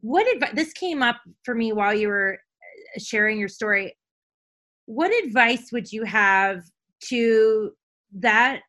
[0.00, 0.52] what advice?
[0.54, 2.38] This came up for me while you were
[2.96, 3.94] uh, sharing your story.
[4.86, 6.62] What advice would you have
[7.08, 7.72] to
[8.14, 8.62] that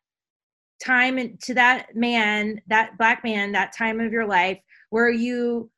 [0.84, 4.58] time and to that man, that black man, that time of your life
[4.90, 5.70] where you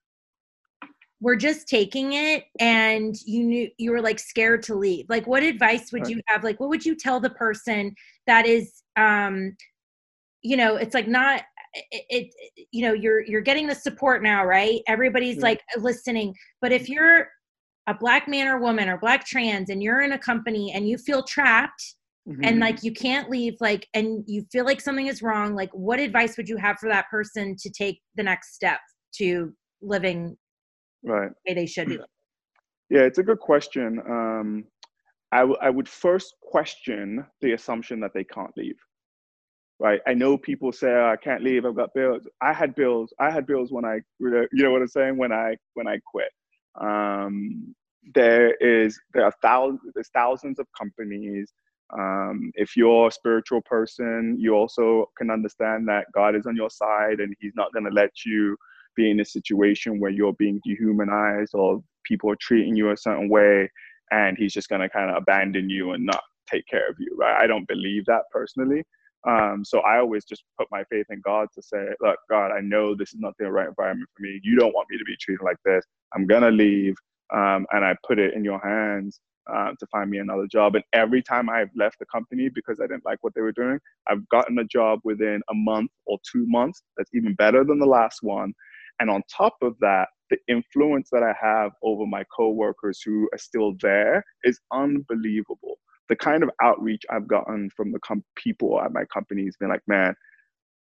[1.23, 5.07] were just taking it and you knew you were like scared to leave.
[5.09, 6.43] Like what advice would you have?
[6.43, 7.95] Like what would you tell the person
[8.27, 9.57] that is um
[10.43, 11.43] you know it's like not
[11.91, 14.81] it, it you know you're you're getting the support now right?
[14.89, 16.35] Everybody's like listening.
[16.61, 17.29] But if you're
[17.87, 20.99] a black man or woman or black trans and you're in a company and you
[20.99, 21.95] feel trapped
[22.29, 22.45] mm-hmm.
[22.45, 25.99] and like you can't leave like and you feel like something is wrong like what
[25.99, 28.79] advice would you have for that person to take the next step
[29.19, 30.37] to living
[31.03, 32.07] right the way they should be living?
[32.91, 34.01] Yeah, it's a good question.
[34.07, 34.65] Um,
[35.33, 38.77] I, w- I would first question the assumption that they can't leave.
[39.81, 40.01] Right.
[40.07, 41.65] I know people say oh, I can't leave.
[41.65, 42.29] I've got bills.
[42.41, 43.13] I had bills.
[43.19, 45.17] I had bills when I, you know what I'm saying?
[45.17, 46.29] When I when I quit.
[46.81, 47.75] Um,
[48.15, 49.81] there is there are thousands.
[49.95, 51.53] There's thousands of companies.
[51.99, 56.71] Um, if you're a spiritual person, you also can understand that God is on your
[56.71, 58.57] side and He's not going to let you
[58.97, 63.29] be in a situation where you're being dehumanized or people are treating you a certain
[63.29, 63.71] way
[64.11, 67.15] and he's just going to kind of abandon you and not take care of you
[67.19, 68.83] right i don't believe that personally
[69.29, 72.61] um, so i always just put my faith in god to say look god i
[72.61, 75.17] know this is not the right environment for me you don't want me to be
[75.21, 76.95] treated like this i'm going to leave
[77.33, 80.75] um, and i put it in your hands uh, to find me another job.
[80.75, 83.79] And every time I've left the company because I didn't like what they were doing,
[84.09, 87.87] I've gotten a job within a month or two months that's even better than the
[87.87, 88.55] last one.
[89.03, 93.39] And on top of that, the influence that I have over my coworkers who are
[93.39, 95.81] still there is unbelievable.
[96.09, 99.71] The kind of outreach I've gotten from the com- people at my company has been
[99.71, 100.15] like, man,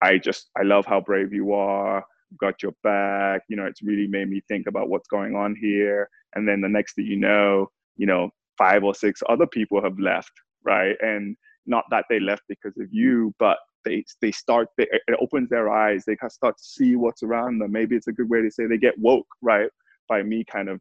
[0.03, 2.05] I just, I love how brave you are.
[2.39, 3.43] Got your back.
[3.49, 6.11] You know, it's really made me think about what's going on here.
[6.35, 9.99] And then the next thing you know, you know, five or six other people have
[9.99, 10.33] left,
[10.65, 10.97] right?
[11.01, 15.49] And not that they left because of you, but they they start they, it opens
[15.51, 16.05] their eyes.
[16.07, 17.73] They start to see what's around them.
[17.73, 19.71] Maybe it's a good way to say they get woke right
[20.09, 20.81] by me kind of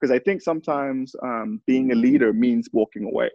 [0.00, 3.30] because i think sometimes um, being a leader means walking away.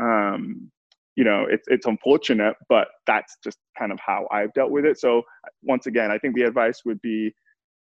[0.00, 0.70] Um,
[1.16, 4.98] you know it's it's unfortunate but that's just kind of how i've dealt with it.
[4.98, 5.22] So
[5.62, 7.32] once again i think the advice would be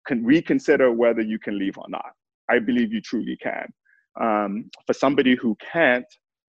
[0.05, 2.11] can reconsider whether you can leave or not.
[2.49, 3.67] I believe you truly can.
[4.19, 6.05] Um, for somebody who can't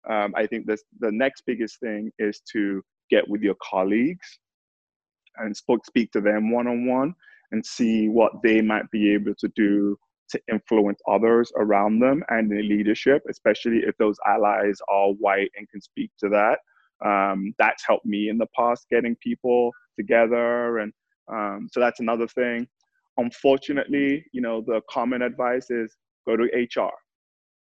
[0.10, 4.40] um, I think this, the next biggest thing is to get with your colleagues
[5.38, 7.14] and speak to them one on one
[7.52, 9.98] and see what they might be able to do
[10.30, 15.70] to influence others around them and in leadership, especially if those allies are white and
[15.70, 16.60] can speak to that.
[17.06, 20.80] Um, that's helped me in the past getting people together.
[20.80, 20.94] And
[21.32, 22.68] um, so that's another thing.
[23.18, 26.92] Unfortunately, you know, the common advice is go to HR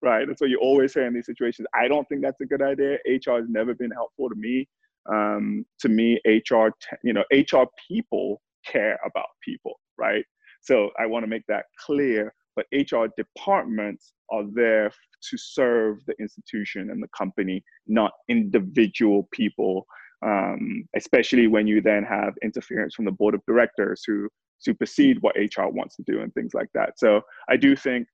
[0.03, 0.27] right?
[0.27, 1.65] That's what you always say in these situations.
[1.73, 2.97] I don't think that's a good idea.
[3.07, 4.67] HR has never been helpful to me.
[5.11, 6.67] Um, to me, HR,
[7.03, 10.25] you know, HR people care about people, right?
[10.61, 12.33] So I want to make that clear.
[12.55, 19.87] But HR departments are there to serve the institution and the company, not individual people.
[20.23, 25.35] Um, especially when you then have interference from the board of directors who supersede what
[25.35, 26.97] HR wants to do and things like that.
[26.97, 28.07] So I do think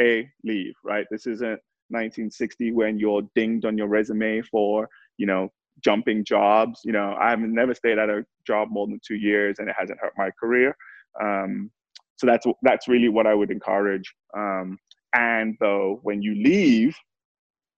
[0.00, 1.06] a leave right?
[1.10, 5.50] This isn't 1960 when you're dinged on your resume for you know
[5.84, 6.80] jumping jobs.
[6.84, 10.00] You know i've never stayed at a job more than two years and it hasn't
[10.00, 10.76] hurt my career.
[11.20, 11.70] Um,
[12.16, 14.14] so that's that's really what i would encourage.
[14.36, 14.78] Um,
[15.14, 16.96] and though when you leave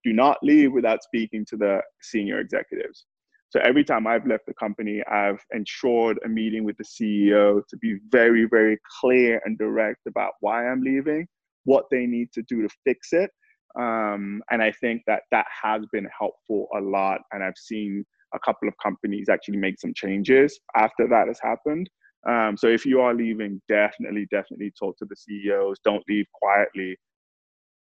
[0.04, 3.06] do not leave without speaking to the senior executives.
[3.50, 7.76] So every time I've left the company, I've ensured a meeting with the CEO to
[7.78, 11.26] be very, very clear and direct about why I'm leaving
[11.68, 13.30] what they need to do to fix it.
[13.78, 17.20] Um, and I think that that has been helpful a lot.
[17.30, 18.04] And I've seen
[18.34, 21.90] a couple of companies actually make some changes after that has happened.
[22.26, 25.76] Um, so if you are leaving, definitely, definitely talk to the CEOs.
[25.84, 26.96] Don't leave quietly.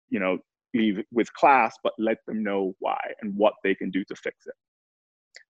[0.10, 0.38] You know,
[0.76, 4.38] leave with class, but let them know why and what they can do to fix
[4.46, 4.54] it.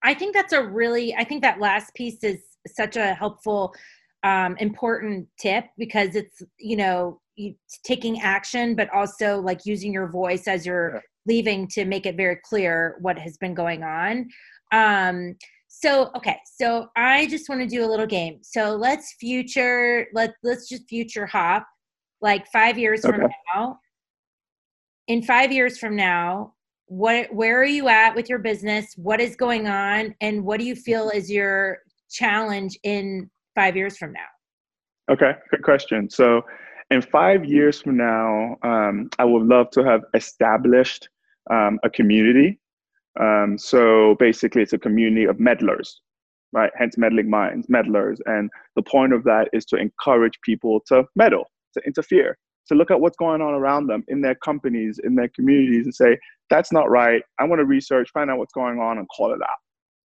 [0.02, 3.74] I think that's a really, I think that last piece is such a helpful,
[4.22, 7.54] um, important tip because it's, you know, you,
[7.84, 11.00] taking action, but also like using your voice as you're yeah.
[11.26, 14.28] leaving to make it very clear what has been going on.
[14.72, 15.36] Um,
[15.68, 18.38] so okay, so I just want to do a little game.
[18.42, 21.66] So let's future let let's just future hop
[22.20, 23.16] like 5 years okay.
[23.16, 23.78] from now.
[25.08, 26.54] In 5 years from now,
[26.86, 28.92] what where are you at with your business?
[28.96, 31.78] What is going on and what do you feel is your
[32.10, 34.28] challenge in 5 years from now?
[35.10, 36.08] Okay, good question.
[36.10, 36.42] So
[36.92, 41.08] in five years from now, um, I would love to have established
[41.50, 42.56] um, a community
[43.20, 46.00] um, so basically, it's a community of meddlers,
[46.52, 46.70] right?
[46.76, 48.20] Hence, meddling minds, meddlers.
[48.26, 52.38] And the point of that is to encourage people to meddle, to interfere,
[52.68, 55.94] to look at what's going on around them in their companies, in their communities, and
[55.94, 56.18] say,
[56.48, 57.22] that's not right.
[57.38, 59.48] I want to research, find out what's going on, and call it out.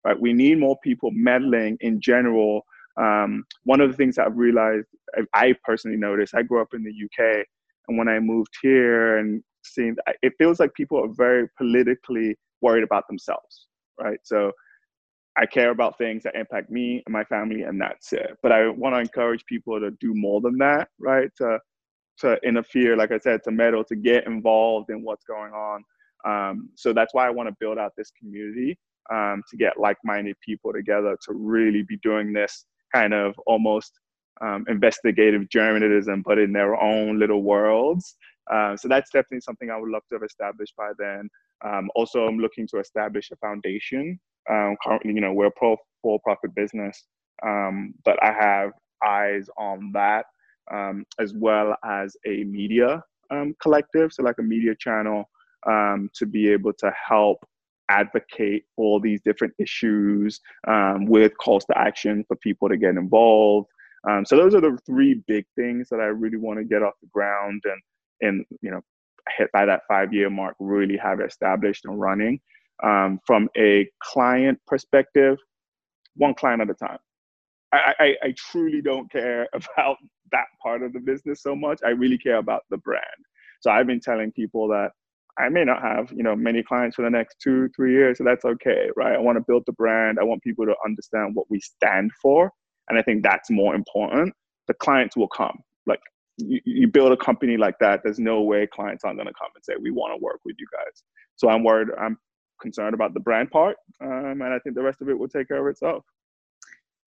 [0.06, 0.20] Right?
[0.20, 2.64] We need more people meddling in general.
[3.00, 4.88] Um, one of the things I've realized,
[5.34, 7.45] I personally noticed, I grew up in the UK,
[7.88, 12.84] and when I moved here and seeing, it feels like people are very politically worried
[12.84, 13.68] about themselves,
[14.00, 14.20] right?
[14.24, 14.52] So
[15.38, 18.38] I care about things that impact me and my family, and that's it.
[18.43, 21.30] But I want to encourage people to do more than that, right?
[21.38, 21.60] To
[22.20, 25.84] to interfere, like I said, to meddle, to get involved in what's going on.
[26.26, 28.78] Um, so that's why I want to build out this community
[29.10, 34.00] um, to get like-minded people together to really be doing this kind of almost
[34.42, 38.16] um, investigative journalism, but in their own little worlds.
[38.52, 41.30] Uh, so that's definitely something I would love to have established by then.
[41.64, 44.20] Um, also, I'm looking to establish a foundation.
[44.50, 47.06] Um, currently, you know, we're a pro for-profit business,
[47.46, 48.72] um, but I have
[49.06, 50.26] eyes on that
[50.72, 55.30] um, as well as a media um, collective, so like a media channel
[55.68, 57.46] to be able to help
[57.90, 60.40] advocate for these different issues
[61.02, 63.68] with calls to action for people to get involved.
[64.24, 67.10] so those are the three big things that I really want to get off the
[67.12, 67.82] ground and
[68.22, 68.82] and you know
[69.38, 72.40] hit by that five year mark really have established and running.
[72.82, 75.38] Um, from a client perspective
[76.16, 77.00] one client at a time.
[77.72, 79.98] I, I, I truly don't care about
[80.32, 81.80] that part of the business so much.
[81.84, 83.04] I really care about the brand.
[83.62, 84.92] So i've been telling people that
[85.40, 88.24] i may not have you know many clients for the next two three years so
[88.24, 91.50] that's okay right i want to build the brand i want people to understand what
[91.50, 92.52] we stand for
[92.90, 94.34] and i think that's more important
[94.68, 96.00] the clients will come like
[96.40, 99.50] you, you build a company like that, there's no way clients aren't going to come
[99.56, 101.04] and say, we want to work with you guys.
[101.36, 102.18] So I'm worried, I'm
[102.62, 103.78] concerned about the brand part.
[104.02, 106.04] Um, and I think the rest of it will take care of itself.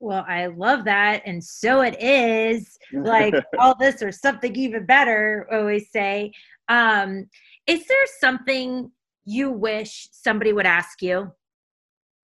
[0.01, 1.23] Well, I love that.
[1.27, 6.33] And so it is like all this or something even better, always say.
[6.69, 7.29] Um,
[7.67, 8.91] is there something
[9.25, 11.33] you wish somebody would ask you?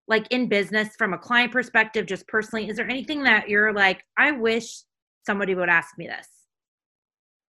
[0.06, 4.02] Like in business, from a client perspective, just personally, is there anything that you're like,
[4.16, 4.82] I wish
[5.26, 6.28] somebody would ask me this?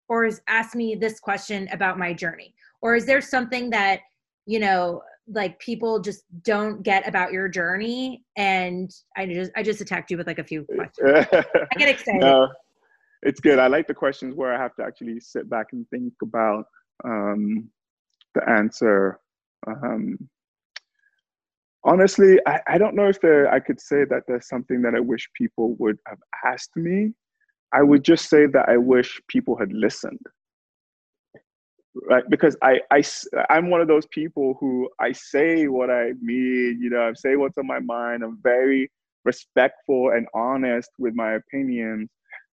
[0.08, 4.02] or is ask me this question about my journey or is there something that
[4.46, 9.82] you know like people just don't get about your journey and i just i just
[9.82, 12.48] attacked you with like a few questions i get excited no,
[13.24, 16.14] it's good i like the questions where i have to actually sit back and think
[16.22, 16.66] about
[17.04, 17.70] um,
[18.36, 19.20] the answer
[19.68, 20.18] um,
[21.84, 25.00] honestly I, I don't know if there i could say that there's something that i
[25.00, 27.14] wish people would have asked me
[27.76, 30.20] I would just say that I wish people had listened.
[32.10, 33.04] Right, because I, I,
[33.50, 37.36] I'm one of those people who I say what I mean, you know, I say
[37.38, 38.24] what's on my mind.
[38.24, 38.92] I'm very
[39.24, 42.10] respectful and honest with my opinions.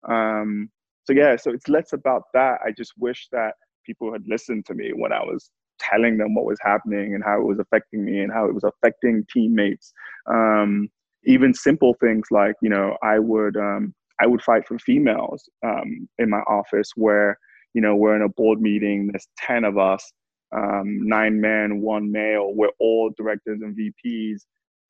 [0.07, 0.69] Um,
[1.05, 2.59] so yeah, so it's less about that.
[2.65, 3.55] I just wish that
[3.85, 5.49] people had listened to me when I was
[5.89, 8.63] telling them what was happening and how it was affecting me and how it was
[8.63, 9.93] affecting teammates.
[10.27, 10.89] Um,
[11.23, 16.07] even simple things like, you know, I would um, I would fight for females um,
[16.19, 17.37] in my office where,
[17.73, 20.11] you know, we're in a board meeting, there's 10 of us,
[20.55, 24.41] um, nine men, one male, we're all directors and VPs.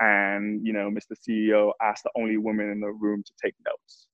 [0.02, 1.16] And, you know, Mr.
[1.16, 4.08] CEO asked the only woman in the room to take notes,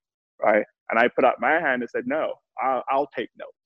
[0.43, 0.65] right?
[0.91, 3.57] And I put up my hand and said, no, I'll, I'll take notes,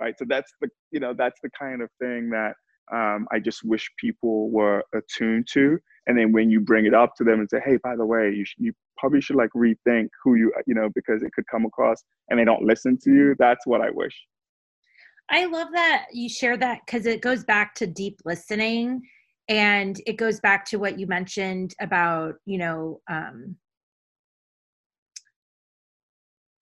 [0.00, 0.14] right?
[0.18, 2.54] So that's the, you know, that's the kind of thing that
[2.92, 5.78] um, I just wish people were attuned to.
[6.06, 8.32] And then when you bring it up to them and say, hey, by the way,
[8.32, 11.64] you, sh- you probably should like rethink who you, you know, because it could come
[11.64, 13.34] across and they don't listen to you.
[13.38, 14.14] That's what I wish.
[15.28, 19.02] I love that you share that because it goes back to deep listening
[19.48, 23.56] and it goes back to what you mentioned about you know um,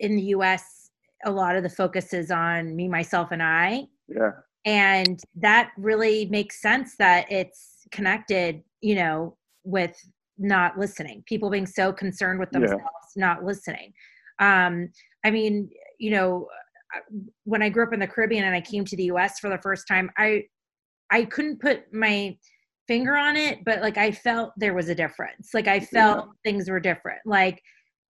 [0.01, 0.84] in the us
[1.25, 3.83] a lot of the focus is on me myself and i.
[4.09, 4.33] Yeah.
[4.67, 9.97] And that really makes sense that it's connected you know with
[10.39, 12.83] not listening people being so concerned with themselves
[13.17, 13.27] yeah.
[13.27, 13.93] not listening.
[14.39, 14.91] Um
[15.25, 16.49] i mean you know
[17.45, 19.59] when i grew up in the caribbean and i came to the us for the
[19.59, 20.43] first time i
[21.11, 22.37] i couldn't put my
[22.87, 25.51] finger on it but like i felt there was a difference.
[25.55, 26.33] Like i felt yeah.
[26.45, 27.21] things were different.
[27.25, 27.63] Like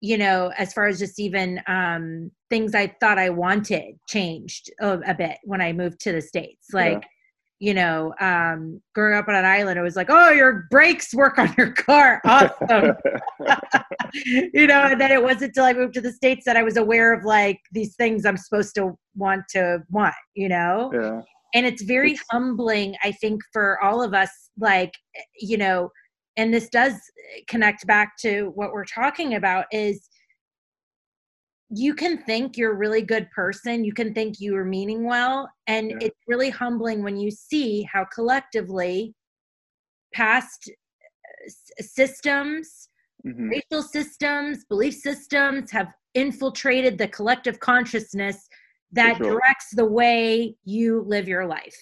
[0.03, 4.99] you know as far as just even um things i thought i wanted changed a,
[5.07, 6.67] a bit when i moved to the states.
[6.73, 7.07] Like yeah.
[7.59, 11.39] you know um growing up on an island it was like oh your brakes work
[11.39, 12.21] on your car.
[12.25, 12.95] Awesome.
[14.53, 16.77] You know and then it wasn't until i moved to the states that i was
[16.77, 20.91] aware of like these things i'm supposed to want to want you know?
[20.93, 21.21] Yeah.
[21.55, 24.29] And it's very it's, humbling i think for all of us
[24.59, 24.91] like
[25.39, 25.89] you know
[26.37, 26.93] and this does
[27.47, 30.09] connect back to what we're talking about is
[31.69, 35.49] you can think you're a really good person you can think you are meaning well
[35.67, 35.97] and yeah.
[36.01, 39.13] it's really humbling when you see how collectively
[40.13, 41.49] past uh,
[41.81, 42.89] systems
[43.25, 43.49] mm-hmm.
[43.49, 48.47] racial systems belief systems have infiltrated the collective consciousness
[48.91, 49.31] that sure.
[49.31, 51.75] directs the way you live your life.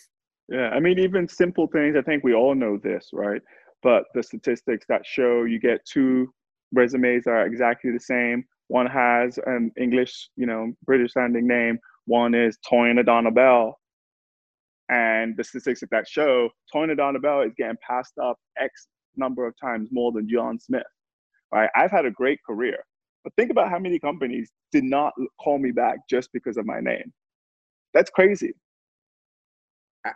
[0.49, 3.41] Yeah, I mean, even simple things, I think we all know this, right?
[3.83, 6.33] But the statistics that show you get two
[6.71, 8.45] resumes that are exactly the same.
[8.67, 11.79] One has an English, you know, British sounding name.
[12.05, 13.03] One is Toyin
[13.35, 13.77] Bell.
[14.89, 19.89] And the statistics that show Toyin Bell is getting passed up X number of times
[19.91, 20.83] more than John Smith.
[21.51, 21.69] Right?
[21.75, 22.77] I've had a great career.
[23.23, 25.13] But think about how many companies did not
[25.43, 27.11] call me back just because of my name.
[27.93, 28.53] That's crazy.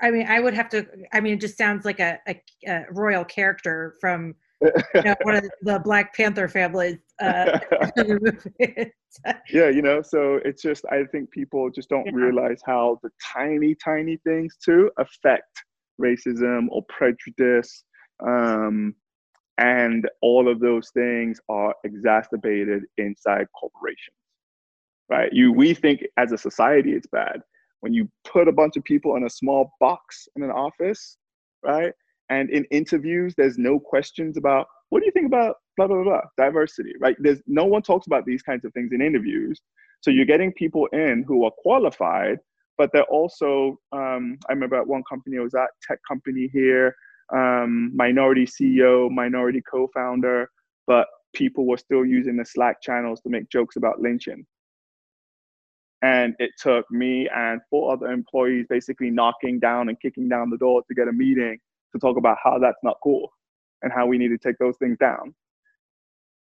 [0.02, 0.88] I mean, I would have to.
[1.14, 5.36] I mean, it just sounds like a, a, a royal character from you know, one
[5.36, 6.98] of the Black Panther families.
[7.22, 7.60] Uh,
[9.50, 12.14] yeah, you know, so it's just I think people just don't yeah.
[12.14, 15.64] realize how the tiny, tiny things too affect
[16.02, 17.84] racism or prejudice.
[18.26, 18.96] Um,
[19.58, 24.18] and all of those things are exacerbated inside corporations
[25.10, 27.42] right you we think as a society it's bad
[27.86, 31.18] when you put a bunch of people in a small box in an office
[31.64, 31.94] right?
[32.30, 36.22] And in interviews there's no questions about what do you think about blah blah blah,
[36.38, 37.16] diversity right?
[37.20, 39.62] There's no one talks about these kinds of things in interviews.
[40.02, 42.40] So you're getting people in who are qualified
[42.78, 46.94] but they're also um, i remember at one company i was at tech company here
[47.34, 50.50] um, minority CEO, minority co-founder,
[50.88, 54.46] but people were still using the Slack channels to make jokes about lynching.
[56.06, 60.58] And it took me and four other employees basically knocking down and kicking down the
[60.58, 61.58] door to get a meeting
[61.94, 63.34] to talk about how that's not cool
[63.82, 65.34] and how we need to take those things down.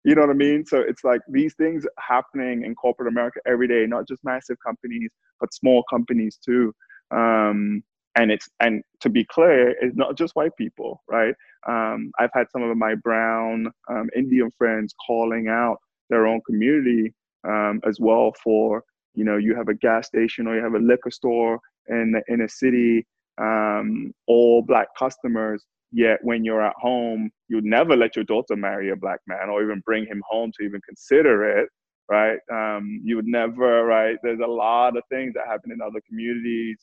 [0.04, 0.66] You know what I mean?
[0.66, 5.12] So it's like these things happening in corporate America every day, not just massive companies,
[5.40, 6.74] but small companies too.
[7.12, 7.84] Um,
[8.16, 11.34] and it's and to be clear it's not just white people right
[11.70, 15.78] um, i've had some of my brown um, indian friends calling out
[16.10, 17.14] their own community
[17.48, 18.84] um, as well for
[19.14, 21.60] you know you have a gas station or you have a liquor store
[21.90, 23.06] in in a city
[23.40, 28.92] um, all black customers yet when you're at home you'd never let your daughter marry
[28.92, 31.70] a black man or even bring him home to even consider it
[32.10, 36.02] right um, you would never right there's a lot of things that happen in other
[36.08, 36.78] communities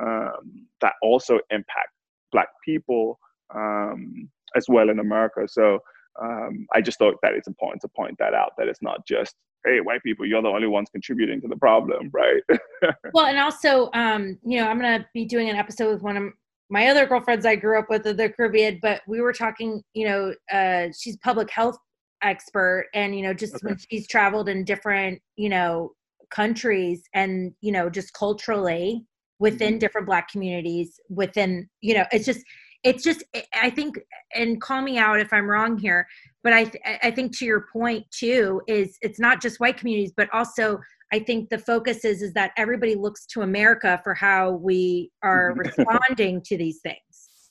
[0.00, 1.90] um, that also impact
[2.32, 3.18] Black people
[3.54, 5.46] um, as well in America.
[5.46, 5.78] So
[6.20, 9.34] um, I just thought that it's important to point that out that it's not just
[9.64, 12.42] hey white people you're the only ones contributing to the problem right
[13.14, 16.16] well and also um, you know i'm going to be doing an episode with one
[16.16, 16.24] of
[16.70, 20.34] my other girlfriends i grew up with the caribbean but we were talking you know
[20.52, 21.78] uh, she's public health
[22.22, 23.66] expert and you know just okay.
[23.66, 25.92] when she's traveled in different you know
[26.30, 29.04] countries and you know just culturally
[29.38, 29.78] within mm-hmm.
[29.78, 32.40] different black communities within you know it's just
[32.82, 33.22] it's just
[33.54, 33.98] i think
[34.34, 36.06] and call me out if i'm wrong here
[36.44, 40.12] but i th- i think to your point too is it's not just white communities
[40.16, 40.78] but also
[41.12, 45.54] i think the focus is is that everybody looks to america for how we are
[45.56, 47.50] responding to these things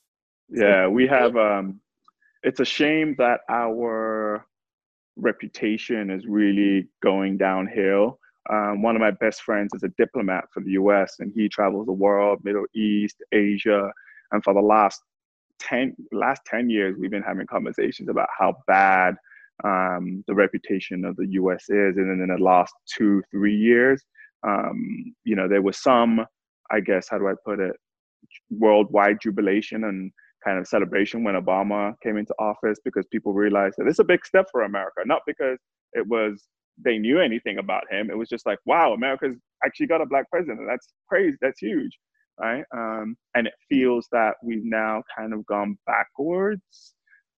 [0.50, 1.82] yeah we have um
[2.44, 4.46] it's a shame that our
[5.18, 8.20] reputation is really going downhill
[8.50, 11.86] um, one of my best friends is a diplomat for the US and he travels
[11.86, 13.90] the world, Middle East, Asia.
[14.32, 15.02] And for the last
[15.60, 19.16] 10, last 10 years, we've been having conversations about how bad
[19.64, 21.98] um, the reputation of the US is.
[21.98, 24.04] And then in the last two, three years,
[24.48, 26.26] um, you know, there was some,
[26.72, 27.76] I guess, how do I put it,
[28.50, 30.12] worldwide jubilation and
[30.44, 34.26] kind of celebration when Obama came into office because people realized that is a big
[34.26, 35.58] step for America, not because
[35.94, 36.48] it was
[36.84, 38.10] they knew anything about him.
[38.10, 39.36] It was just like, wow, America's
[39.66, 40.62] actually got a black president.
[40.68, 41.38] That's crazy.
[41.40, 41.98] That's huge,
[42.40, 42.64] right?
[42.76, 46.94] Um, and it feels that we've now kind of gone backwards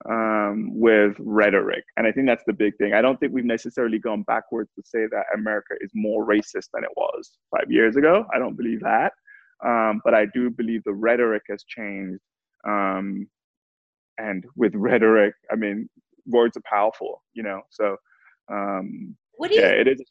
[0.09, 2.93] um, with rhetoric, and I think that's the big thing.
[2.93, 6.83] I don't think we've necessarily gone backwards to say that America is more racist than
[6.83, 8.25] it was five years ago.
[8.33, 9.13] I don't believe that,
[9.65, 12.21] um, but I do believe the rhetoric has changed.
[12.67, 13.27] Um,
[14.17, 15.89] and with rhetoric, I mean,
[16.25, 17.61] words are powerful, you know.
[17.69, 17.97] So
[18.51, 19.61] um, what do you?
[19.61, 20.01] Yeah, it is.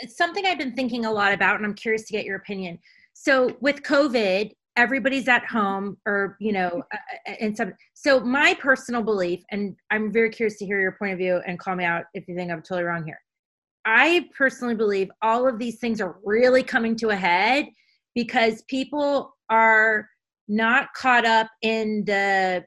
[0.00, 2.78] It's something I've been thinking a lot about, and I'm curious to get your opinion.
[3.20, 6.96] So with COVID, everybody's at home, or you know, uh,
[7.28, 7.72] uh, and some.
[7.94, 11.58] So my personal belief, and I'm very curious to hear your point of view, and
[11.58, 13.20] call me out if you think I'm totally wrong here.
[13.84, 17.66] I personally believe all of these things are really coming to a head
[18.14, 20.08] because people are
[20.46, 22.64] not caught up in the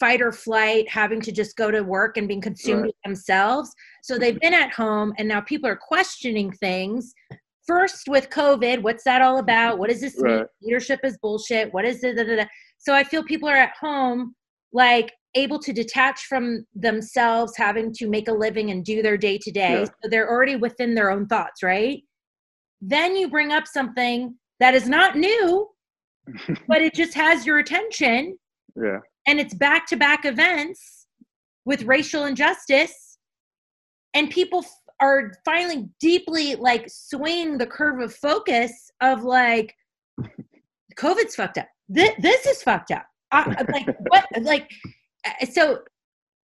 [0.00, 2.94] fight or flight, having to just go to work and being consumed right.
[3.04, 3.72] themselves.
[4.02, 7.14] So they've been at home and now people are questioning things.
[7.66, 9.78] First with COVID, what's that all about?
[9.78, 10.38] What does this right.
[10.38, 10.46] mean?
[10.62, 11.72] Leadership is bullshit.
[11.72, 12.48] What is it?
[12.78, 14.34] So I feel people are at home,
[14.72, 19.38] like able to detach from themselves, having to make a living and do their day
[19.42, 19.84] to day.
[19.84, 22.02] So they're already within their own thoughts, right?
[22.80, 25.68] Then you bring up something that is not new,
[26.68, 28.36] but it just has your attention.
[28.76, 31.06] Yeah and it's back to back events
[31.64, 33.18] with racial injustice
[34.14, 34.64] and people
[35.02, 39.74] are finally deeply like swaying the curve of focus of like
[40.96, 41.66] covid's fucked up.
[41.88, 43.04] This, this is fucked up.
[43.32, 44.70] I, like what like
[45.26, 45.80] uh, so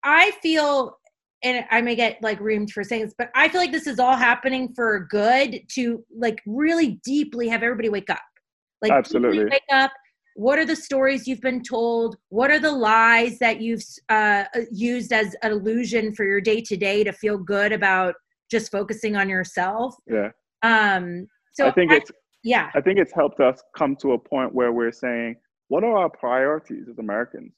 [0.04, 0.98] i feel
[1.44, 4.00] and i may get like reamed for saying this but i feel like this is
[4.00, 8.18] all happening for good to like really deeply have everybody wake up.
[8.82, 9.44] Like absolutely.
[9.44, 9.92] wake up.
[10.34, 12.16] What are the stories you've been told?
[12.30, 16.76] What are the lies that you've uh, used as an illusion for your day to
[16.76, 18.14] day to feel good about
[18.52, 19.96] just focusing on yourself.
[20.06, 20.30] Yeah.
[20.62, 22.10] Um so i think I, it's
[22.44, 22.70] yeah.
[22.74, 25.36] I think it's helped us come to a point where we're saying
[25.68, 27.52] what are our priorities as americans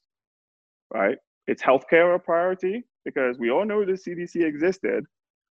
[0.92, 1.18] right?
[1.47, 2.84] It's healthcare a priority?
[3.05, 5.05] Because we all know the cdc existed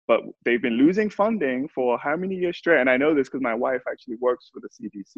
[0.08, 2.82] but they've been losing funding for how many years straight?
[2.82, 5.16] And i know this because my wife actually works for the cdc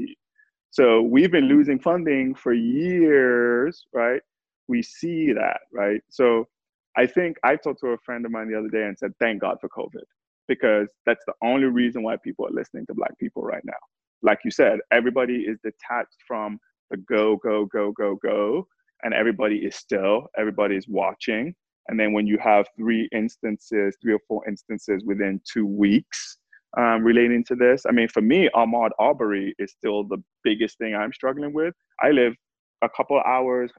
[0.74, 4.21] so we've been losing funding for years, right?
[4.67, 6.01] We see that, right?
[6.09, 6.47] So
[6.96, 9.41] I think I talked to a friend of mine the other day and said, thank
[9.41, 10.04] God for COVID,
[10.48, 13.74] because that's the only reason why people are listening to Black people right now.
[14.22, 16.60] Like you said, everybody is detached from
[16.91, 18.68] the go, go, go, go, go,
[19.04, 21.56] and everybody is still, everybody is watching.
[21.88, 26.38] And then when you have three instances, three or four instances within two weeks,
[26.78, 27.86] um, relating to this.
[27.88, 31.74] I mean, for me, Ahmaud Arbery is still the biggest thing I'm struggling with.
[32.02, 32.34] I live
[32.82, 33.72] a couple hours,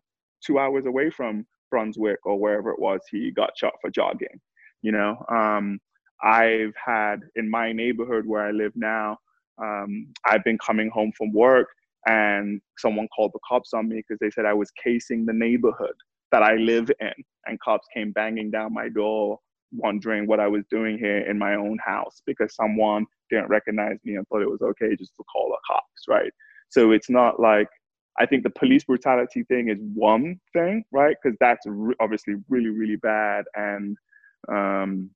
[0.45, 4.41] two hours away from Brunswick or wherever it was he got shot for jogging.
[4.83, 5.79] You know, um,
[6.23, 9.19] I've had in my neighborhood where I live now,
[9.59, 11.69] um, I've been coming home from work
[12.07, 15.95] and someone called the cops on me because they said I was casing the neighborhood
[16.33, 17.13] that I live in.
[17.47, 19.39] And cops came banging down my door
[19.77, 24.17] wondering what I was doing here in my own house because someone didn't recognize me
[24.17, 26.33] and thought it was okay just to call the cops, right?
[26.71, 27.69] So it's not like
[28.19, 31.17] I think the police brutality thing is one thing, right?
[31.21, 33.45] Because that's re- obviously really, really bad.
[33.55, 33.97] And
[34.49, 35.11] um,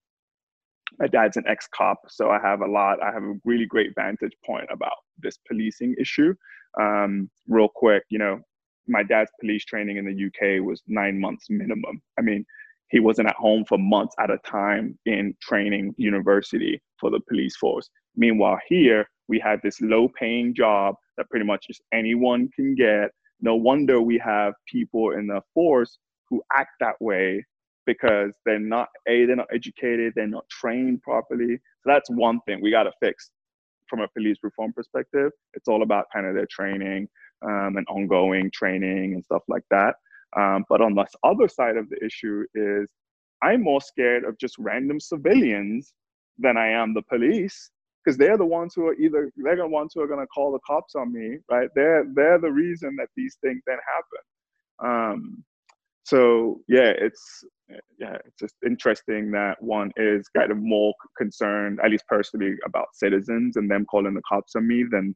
[0.99, 3.95] my dad's an ex cop, so I have a lot, I have a really great
[3.95, 6.35] vantage point about this policing issue.
[6.81, 8.41] Um, real quick, you know,
[8.89, 12.03] my dad's police training in the UK was nine months minimum.
[12.19, 12.45] I mean,
[12.91, 17.57] he wasn't at home for months at a time in training university for the police
[17.57, 17.91] force.
[18.19, 23.13] Meanwhile, here we have this low paying job that pretty much just anyone can get.
[23.41, 25.99] No wonder we have people in the force
[26.29, 27.47] who act that way
[27.87, 31.57] because they're not a they're not educated, they're not trained properly.
[31.57, 33.31] So that's one thing we got to fix
[33.87, 35.31] from a police reform perspective.
[35.55, 37.09] It's all about kind of their training
[37.43, 39.95] um, and ongoing training and stuff like that.
[40.37, 42.89] Um, but on the other side of the issue is
[43.43, 45.95] I'm more scared of just random civilians
[46.39, 47.71] than I am the police
[48.05, 50.53] because they're the ones who are either they're the ones who are going to call
[50.53, 51.69] the cops on me, right?
[51.75, 53.79] They're they're the reason that these things then
[54.81, 55.13] happen.
[55.15, 55.45] Um,
[56.05, 57.45] so yeah, it's
[57.99, 62.87] yeah, it's just interesting that one is kind of more concerned, at least personally, about
[62.95, 65.15] citizens and them calling the cops on me than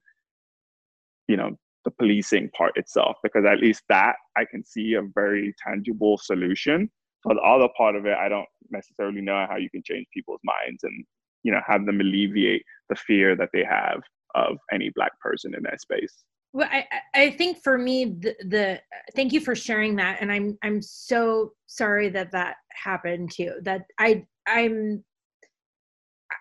[1.28, 5.54] you know the policing part itself because at least that I can see a very
[5.66, 6.90] tangible solution.
[7.22, 10.40] For the other part of it, I don't necessarily know how you can change people's
[10.44, 11.04] minds and
[11.42, 14.00] you know have them alleviate the fear that they have
[14.34, 16.24] of any black person in that space.
[16.52, 18.80] well i i think for me the, the
[19.14, 23.52] thank you for sharing that and i'm i'm so sorry that that happened to you
[23.62, 25.02] that i i'm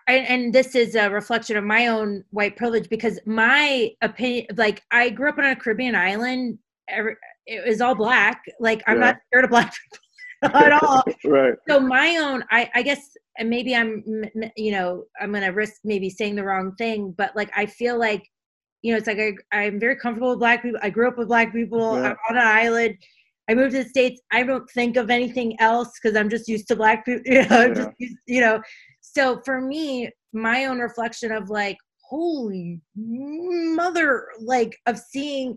[0.08, 4.82] I, and this is a reflection of my own white privilege because my opinion like
[4.90, 6.58] i grew up on a caribbean island
[7.46, 9.04] it was all black like i'm yeah.
[9.06, 9.74] not scared of black
[10.42, 14.02] people at all right so my own i i guess and maybe i'm
[14.56, 18.28] you know i'm gonna risk maybe saying the wrong thing but like i feel like
[18.82, 20.80] you know, it's like I, I'm very comfortable with black people.
[20.82, 21.94] I grew up with black people.
[21.94, 22.10] Yeah.
[22.10, 22.96] I'm on an island.
[23.48, 24.20] I moved to the states.
[24.32, 27.22] I don't think of anything else because I'm just used to black people.
[27.26, 27.74] You know, yeah.
[27.74, 28.60] just used, you know.
[29.00, 31.76] So for me, my own reflection of like,
[32.08, 35.56] holy mother, like of seeing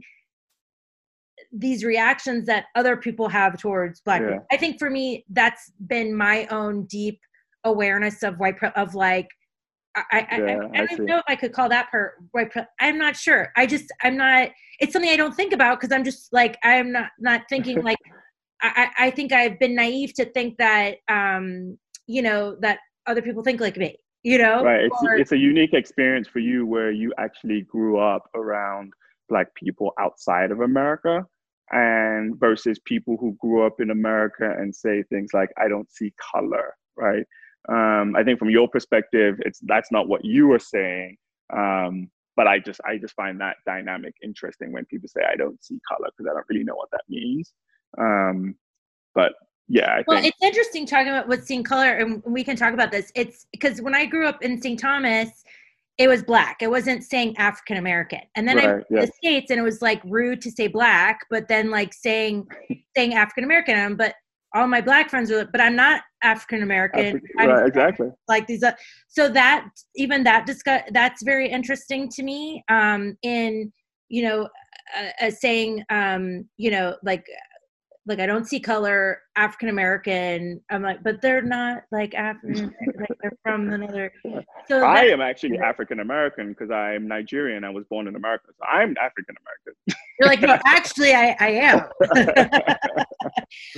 [1.51, 4.27] these reactions that other people have towards black yeah.
[4.27, 4.45] people.
[4.51, 7.19] I think for me, that's been my own deep
[7.65, 9.27] awareness of white of like
[9.95, 12.51] I, I, yeah, I, I, don't know if I could call that part right.
[12.81, 13.51] I'm not sure.
[13.55, 14.49] I just, I'm not,
[14.79, 17.97] it's something I don't think about because I'm just like, I'm not, not thinking like,
[18.61, 23.43] I, I think I've been naive to think that, um, you know, that other people
[23.43, 24.63] think like me, you know?
[24.63, 24.85] Right.
[24.85, 28.91] It's, or, it's a unique experience for you where you actually grew up around
[29.29, 31.25] black people outside of America
[31.71, 36.13] and versus people who grew up in America and say things like, I don't see
[36.33, 37.25] color, right?
[37.69, 41.17] Um, I think from your perspective, it's that's not what you were saying.
[41.55, 45.63] Um, but I just I just find that dynamic interesting when people say I don't
[45.63, 47.53] see color because I don't really know what that means.
[47.97, 48.55] Um,
[49.13, 49.33] but
[49.67, 52.73] yeah, I well, think- it's interesting talking about what's seeing color, and we can talk
[52.73, 53.11] about this.
[53.15, 54.79] It's because when I grew up in St.
[54.79, 55.43] Thomas,
[55.97, 56.57] it was black.
[56.61, 58.19] It wasn't saying African American.
[58.35, 60.67] And then right, I moved to the States, and it was like rude to say
[60.67, 62.47] black, but then like saying
[62.95, 63.95] saying African American.
[63.95, 64.15] But
[64.55, 67.21] all my black friends are, but I'm not African American.
[67.37, 68.09] Right, exactly.
[68.27, 68.71] Like these, uh,
[69.07, 72.63] so that even that discuss that's very interesting to me.
[72.69, 73.71] Um, in
[74.07, 74.47] you know,
[74.97, 77.25] uh, uh, saying um, you know, like
[78.07, 80.61] like I don't see color, African American.
[80.69, 82.65] I'm like, but they're not like African,
[82.99, 84.11] like they're from another.
[84.67, 87.63] So I am actually African American because I'm Nigerian.
[87.63, 89.99] I was born in America, so I'm African American.
[90.19, 92.75] You're like, no, actually, I, I am.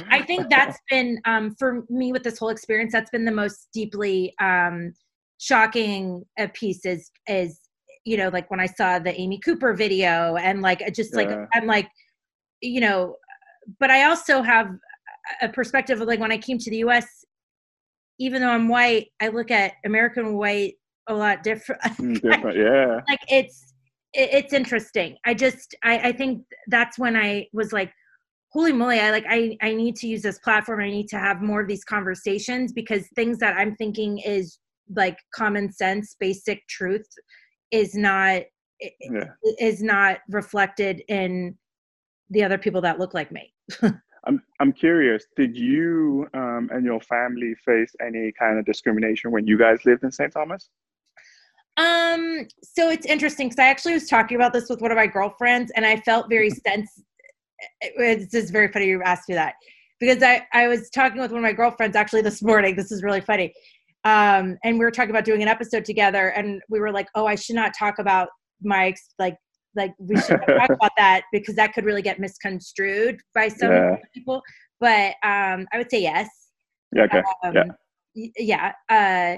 [0.11, 2.91] I think that's been um, for me with this whole experience.
[2.91, 4.93] That's been the most deeply um,
[5.37, 6.85] shocking uh, piece.
[6.85, 7.61] Is is
[8.03, 11.45] you know like when I saw the Amy Cooper video and like just like yeah.
[11.53, 11.87] I'm like
[12.61, 13.15] you know
[13.79, 14.69] but I also have
[15.41, 17.05] a perspective of like when I came to the US,
[18.19, 20.75] even though I'm white, I look at American white
[21.07, 21.81] a lot different.
[21.97, 23.01] Mm, different, yeah.
[23.07, 23.73] like it's
[24.13, 25.17] it, it's interesting.
[25.25, 27.91] I just I, I think that's when I was like,
[28.51, 30.81] holy moly, I like I I need to use this platform.
[30.81, 34.59] I need to have more of these conversations because things that I'm thinking is
[34.95, 37.07] like common sense, basic truth
[37.71, 38.43] is not
[38.79, 39.25] yeah.
[39.59, 41.57] is not reflected in
[42.29, 43.53] the other people that look like me.
[44.25, 45.25] I'm I'm curious.
[45.35, 50.03] Did you um, and your family face any kind of discrimination when you guys lived
[50.03, 50.31] in St.
[50.31, 50.69] Thomas?
[51.77, 52.47] Um.
[52.63, 55.71] So it's interesting because I actually was talking about this with one of my girlfriends,
[55.75, 57.01] and I felt very sense.
[57.81, 59.55] It's just very funny you asked me that
[59.99, 62.75] because I I was talking with one of my girlfriends actually this morning.
[62.75, 63.53] This is really funny.
[64.03, 67.25] Um, and we were talking about doing an episode together, and we were like, "Oh,
[67.25, 68.29] I should not talk about
[68.61, 69.37] my like
[69.77, 73.95] like we should talk about that because that could really get misconstrued by some yeah.
[74.13, 74.41] people.
[74.79, 76.29] But um, I would say yes.
[76.93, 77.03] Yeah.
[77.03, 77.21] Okay.
[77.43, 78.27] Um, yeah.
[78.37, 78.71] Yeah.
[78.89, 79.37] Uh,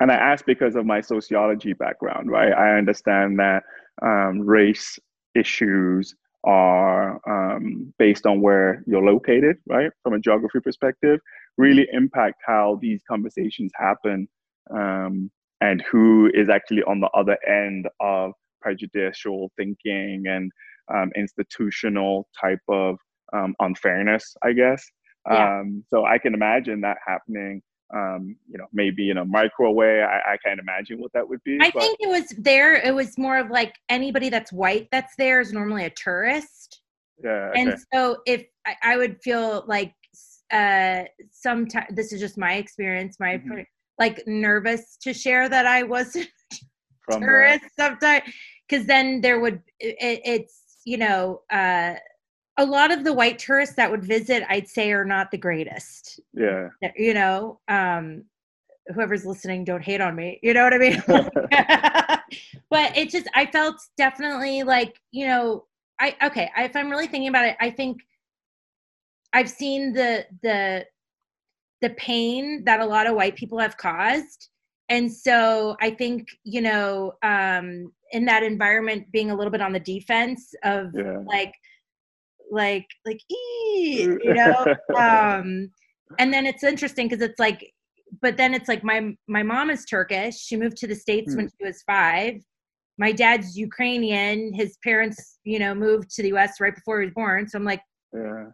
[0.00, 2.52] and I ask because of my sociology background, right?
[2.52, 3.64] I understand that
[4.02, 4.98] um, race
[5.34, 9.90] issues are um, based on where you're located, right?
[10.02, 11.20] From a geography perspective,
[11.58, 14.26] really impact how these conversations happen
[14.74, 15.30] um,
[15.60, 20.50] and who is actually on the other end of prejudicial thinking and
[20.92, 22.96] um, institutional type of
[23.32, 24.84] um, unfairness, I guess.
[25.30, 25.60] Yeah.
[25.60, 27.62] Um, so I can imagine that happening.
[27.92, 30.02] Um, you know, maybe in a micro way.
[30.02, 31.58] I, I can't imagine what that would be.
[31.60, 31.82] I but.
[31.82, 32.76] think it was there.
[32.76, 36.82] It was more of like anybody that's white that's there is normally a tourist.
[37.22, 37.50] Yeah.
[37.50, 37.60] Okay.
[37.60, 39.92] And so if I, I would feel like
[40.52, 43.60] uh sometimes this is just my experience, my mm-hmm.
[43.98, 46.28] like nervous to share that I wasn't
[47.12, 48.22] from tourists sometimes
[48.68, 51.94] because then there would it, it's you know uh
[52.56, 56.20] a lot of the white tourists that would visit i'd say are not the greatest.
[56.34, 56.68] Yeah.
[56.96, 58.24] You know um
[58.94, 60.40] whoever's listening don't hate on me.
[60.42, 61.02] You know what i mean?
[62.70, 65.64] But it just i felt definitely like you know
[65.98, 67.98] i okay I, if i'm really thinking about it i think
[69.32, 70.86] i've seen the the
[71.80, 74.48] the pain that a lot of white people have caused
[74.90, 79.72] and so i think you know um in that environment being a little bit on
[79.72, 81.18] the defense of Yeah.
[81.26, 81.54] like
[82.50, 84.66] like like ee, you know?
[84.98, 85.70] Um
[86.18, 87.72] and then it's interesting because it's like
[88.20, 90.36] but then it's like my my mom is turkish.
[90.36, 92.34] She moved to the states when she was five.
[92.98, 94.52] My dad's ukrainian.
[94.52, 97.48] His parents you know moved to the us right before he was born.
[97.48, 97.82] So i'm like
[98.12, 98.46] Yeah.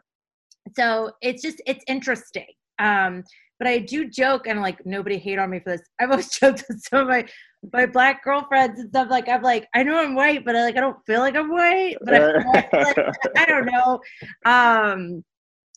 [0.77, 2.53] so it's just it's interesting.
[2.79, 3.25] Um
[3.59, 5.83] but i do joke and like nobody hate on me for this.
[6.01, 7.27] I've always joked with some of my
[7.73, 10.77] my black girlfriends and stuff like i'm like i know i'm white but i like
[10.77, 11.97] i don't feel like i'm white.
[12.05, 12.99] But I, like, like,
[13.37, 14.01] I don't know.
[14.45, 15.25] Um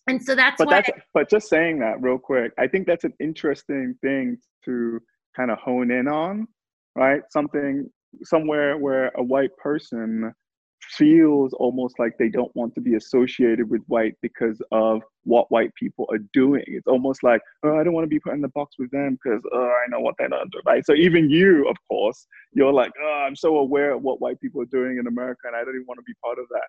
[0.07, 3.03] and so that's but why that's but just saying that real quick i think that's
[3.03, 4.99] an interesting thing to
[5.35, 6.47] kind of hone in on
[6.99, 7.21] right?
[7.29, 7.89] Something
[8.23, 10.33] somewhere where a white person
[10.97, 15.73] feels almost like they don't want to be associated with white because of what white
[15.75, 18.47] people are doing it's almost like oh i don't want to be put in the
[18.49, 20.63] box with them because oh i know what they're not doing.
[20.65, 24.39] right so even you of course you're like oh i'm so aware of what white
[24.39, 26.67] people are doing in america and i don't even want to be part of that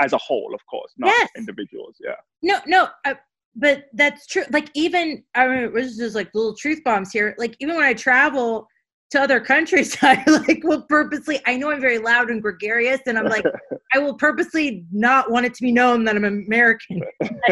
[0.00, 1.28] as a whole of course not Yes.
[1.36, 3.14] individuals yeah No, no, uh,
[3.56, 4.44] but that's true.
[4.50, 7.34] Like even I mean, this is just like little truth bombs here.
[7.38, 8.66] Like even when I travel
[9.10, 11.40] to other countries, I like will purposely.
[11.46, 13.44] I know I'm very loud and gregarious, and I'm like,
[13.94, 17.02] I will purposely not want it to be known that I'm American.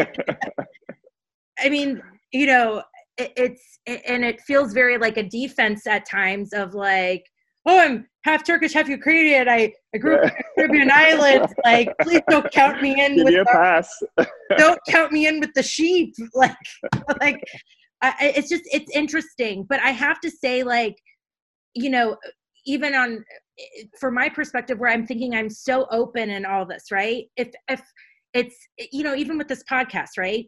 [1.59, 2.01] I mean,
[2.31, 2.83] you know,
[3.17, 7.25] it, it's and it feels very like a defense at times of like,
[7.65, 9.49] oh, I'm half Turkish, half Ukrainian.
[9.49, 11.53] I, I grew up in the Caribbean islands.
[11.65, 13.93] Like, please don't count me in Give with me a the- pass.
[14.57, 16.55] don't count me in with the sheep like
[17.21, 17.43] like
[18.01, 20.95] I- it's just it's interesting but i have to say like
[21.79, 22.17] you know
[22.65, 23.23] even on
[23.99, 27.25] for my perspective where i'm thinking i'm so open in all this right?
[27.35, 27.81] If if
[28.33, 28.55] it's
[28.91, 30.45] you know even with this podcast right?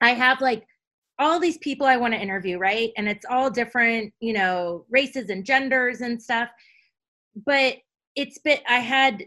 [0.00, 0.64] I have like
[1.18, 2.90] all these people i want to interview right?
[2.96, 6.48] And it's all different you know races and genders and stuff.
[7.46, 7.76] But
[8.14, 9.24] it's been i had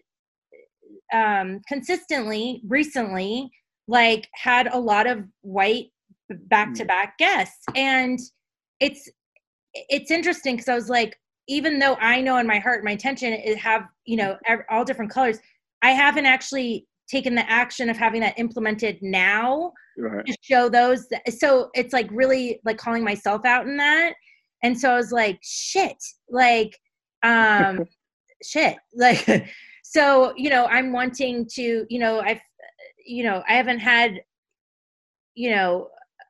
[1.14, 3.50] um consistently recently
[3.88, 5.88] like had a lot of white
[6.30, 7.64] back to back guests.
[7.76, 8.20] And
[8.80, 9.10] it's
[9.90, 11.18] it's interesting because i was like
[11.48, 14.38] even though i know in my heart my intention is have you know
[14.70, 15.40] all different colors
[15.82, 20.26] i haven't actually taken the action of having that implemented now right.
[20.26, 21.08] to show those
[21.38, 24.14] so it's like really like calling myself out in that
[24.64, 25.98] and so i was like shit
[26.30, 26.78] like
[27.24, 27.86] um
[28.44, 29.48] shit like
[29.84, 32.42] so you know i'm wanting to you know i've
[33.06, 34.20] you know i haven't had
[35.36, 35.90] you know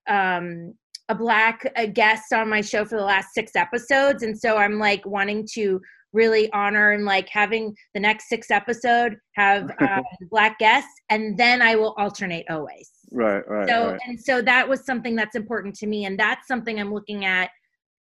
[0.10, 0.74] um
[1.10, 4.80] a black a guest on my show for the last six episodes and so i'm
[4.80, 5.80] like wanting to
[6.14, 10.02] really honor and like having the next six episode have um,
[10.32, 14.00] black guests and then i will alternate always Right, right, so right.
[14.08, 17.50] and so that was something that's important to me and that's something i'm looking at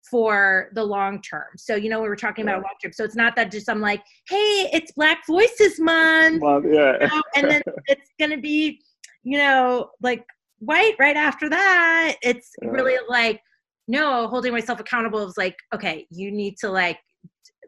[0.10, 2.62] for the long term so you know we were talking about Yeah.
[2.62, 6.42] a long term so it's not that just i'm like hey it's black voices month
[6.42, 6.94] Well, yeah.
[7.02, 8.80] you know, and then it's gonna be
[9.24, 10.24] you know like
[10.60, 12.16] white right after that.
[12.22, 13.42] It's really like
[13.88, 16.98] no holding myself accountable is like okay you need to like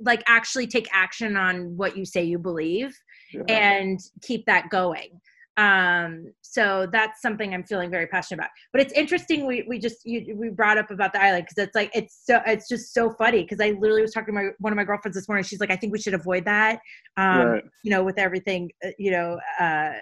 [0.04, 2.96] like actually take action on what you say you believe
[3.34, 3.44] Yeah.
[3.50, 5.20] and keep that going.
[5.58, 8.52] Um so that's something i'm feeling very passionate about.
[8.72, 11.76] But it's interesting we we just you, we brought up about the island because it's
[11.76, 14.72] like it's so it's just so funny because i literally was talking to my one
[14.72, 15.44] of my girlfriends this morning.
[15.44, 16.80] She's like i think we should avoid that
[17.18, 17.64] um right.
[17.84, 19.94] you know with everything uh, you know uh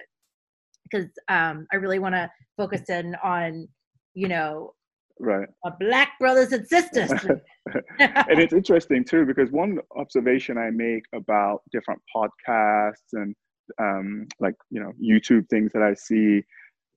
[0.89, 3.67] because um i really want to focus in on
[4.13, 4.73] you know
[5.17, 5.47] Right.
[5.79, 7.09] black brothers and sisters
[7.99, 13.33] and it's interesting too because one observation I make about different podcasts and
[13.79, 16.43] um, like you know YouTube things that I see,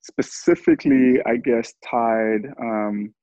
[0.02, 3.14] specifically I guess tied um,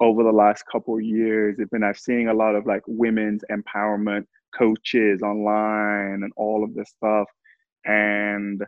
[0.00, 3.42] over the last couple of years, have been I've seen a lot of like women's
[3.50, 4.24] empowerment
[4.56, 7.28] coaches online and all of this stuff,
[7.84, 8.62] and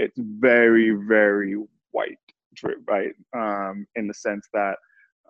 [0.00, 1.56] it's very very
[1.92, 2.18] white,
[2.88, 3.14] right?
[3.36, 4.76] Um, in the sense that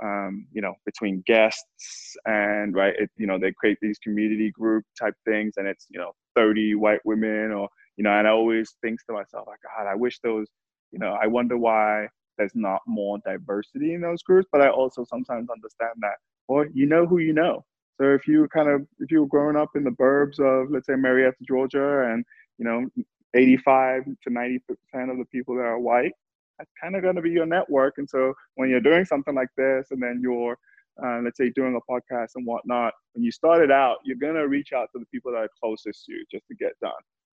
[0.02, 4.84] um, you know, between guests and right, it, you know, they create these community group
[4.98, 8.74] type things, and it's you know, thirty white women, or you know, and I always
[8.82, 10.46] think to myself, like, God, I wish those,
[10.90, 12.08] you know, I wonder why
[12.38, 16.16] there's not more diversity in those groups, but I also sometimes understand that,
[16.48, 17.64] or you know who you know.
[18.00, 20.86] So if you kind of if you were growing up in the burbs of let's
[20.86, 22.24] say Marietta, Georgia, and
[22.58, 22.86] you know,
[23.34, 26.12] 85 to 90 percent of the people that are white,
[26.58, 27.94] that's kind of going to be your network.
[27.98, 30.56] And so when you're doing something like this, and then you're,
[31.02, 34.34] uh, let's say, doing a podcast and whatnot, when you start it out, you're going
[34.34, 36.92] to reach out to the people that are closest to you just to get done.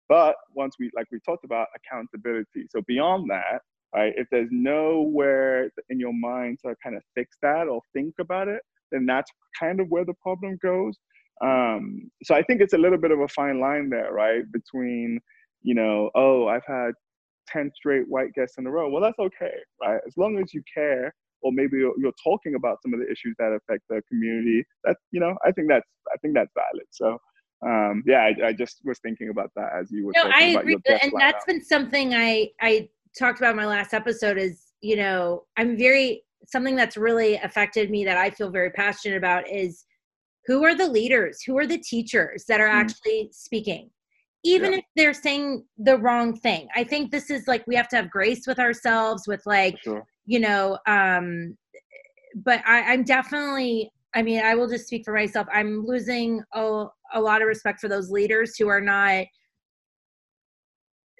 [0.09, 2.67] But once we, like we talked about, accountability.
[2.69, 3.61] So beyond that,
[3.95, 8.47] right, if there's nowhere in your mind to kind of fix that or think about
[8.47, 10.97] it, then that's kind of where the problem goes.
[11.41, 14.43] Um, so I think it's a little bit of a fine line there, right?
[14.51, 15.19] Between,
[15.63, 16.91] you know, oh, I've had
[17.49, 18.89] 10 straight white guests in a row.
[18.89, 19.99] Well, that's okay, right?
[20.05, 23.35] As long as you care, or maybe you're, you're talking about some of the issues
[23.37, 24.63] that affect the community.
[24.85, 26.87] That you know, I think that's I think that's valid.
[26.91, 27.17] So
[27.65, 30.13] um, yeah, I, I, just was thinking about that as you were.
[30.13, 30.53] Talking about it.
[30.53, 34.37] No, I agree, and that's been something I I talked about in my last episode.
[34.37, 39.17] Is you know, I'm very something that's really affected me that I feel very passionate
[39.17, 39.85] about is
[40.45, 42.73] who are the leaders, who are the teachers that are mm.
[42.73, 43.89] actually speaking
[44.43, 44.77] even yeah.
[44.79, 48.09] if they're saying the wrong thing i think this is like we have to have
[48.09, 50.03] grace with ourselves with like sure.
[50.25, 51.55] you know um
[52.37, 56.85] but i i'm definitely i mean i will just speak for myself i'm losing a,
[57.13, 59.25] a lot of respect for those leaders who are not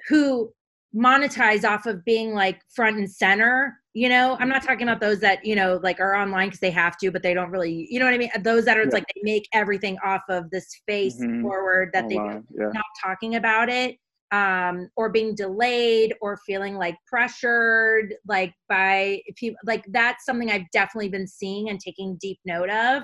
[0.10, 0.52] who
[0.96, 5.20] monetize off of being like front and center you know i'm not talking about those
[5.20, 8.00] that you know like are online because they have to but they don't really you
[8.00, 8.90] know what i mean those that are yeah.
[8.92, 11.42] like they make everything off of this face mm-hmm.
[11.42, 12.40] forward that they yeah.
[12.58, 13.98] not talking about it
[14.32, 20.70] um or being delayed or feeling like pressured like by people like that's something i've
[20.72, 23.04] definitely been seeing and taking deep note of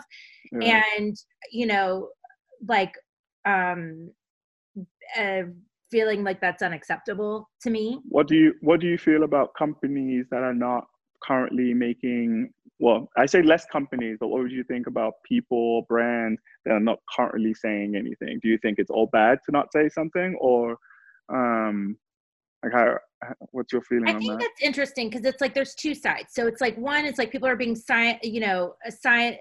[0.51, 0.83] yeah.
[0.97, 1.15] and
[1.51, 2.09] you know
[2.67, 2.93] like
[3.45, 4.11] um
[5.17, 5.43] uh,
[5.91, 7.99] feeling like that's unacceptable to me.
[8.07, 10.87] What do you what do you feel about companies that are not
[11.23, 16.41] currently making well, I say less companies, but what would you think about people, brands
[16.63, 18.39] that are not currently saying anything?
[18.41, 20.77] Do you think it's all bad to not say something or
[21.27, 21.97] um
[22.63, 22.97] like how
[23.51, 24.39] what's your feeling I think that?
[24.39, 26.33] that's interesting because it's like there's two sides.
[26.33, 29.37] So it's like one, it's like people are being science, you know, a science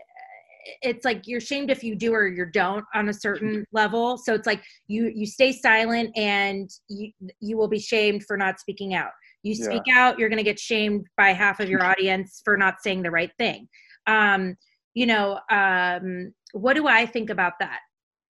[0.83, 4.19] it's like you're shamed if you do or you don't on a certain level.
[4.19, 8.61] So it's like you you stay silent and you you will be shamed for not
[8.61, 9.11] speaking out.
[9.43, 9.99] You speak yeah.
[9.99, 13.11] out you're going to get shamed by half of your audience for not saying the
[13.11, 13.69] right thing.
[14.07, 14.57] Um
[14.95, 17.81] you know um what do i think about that?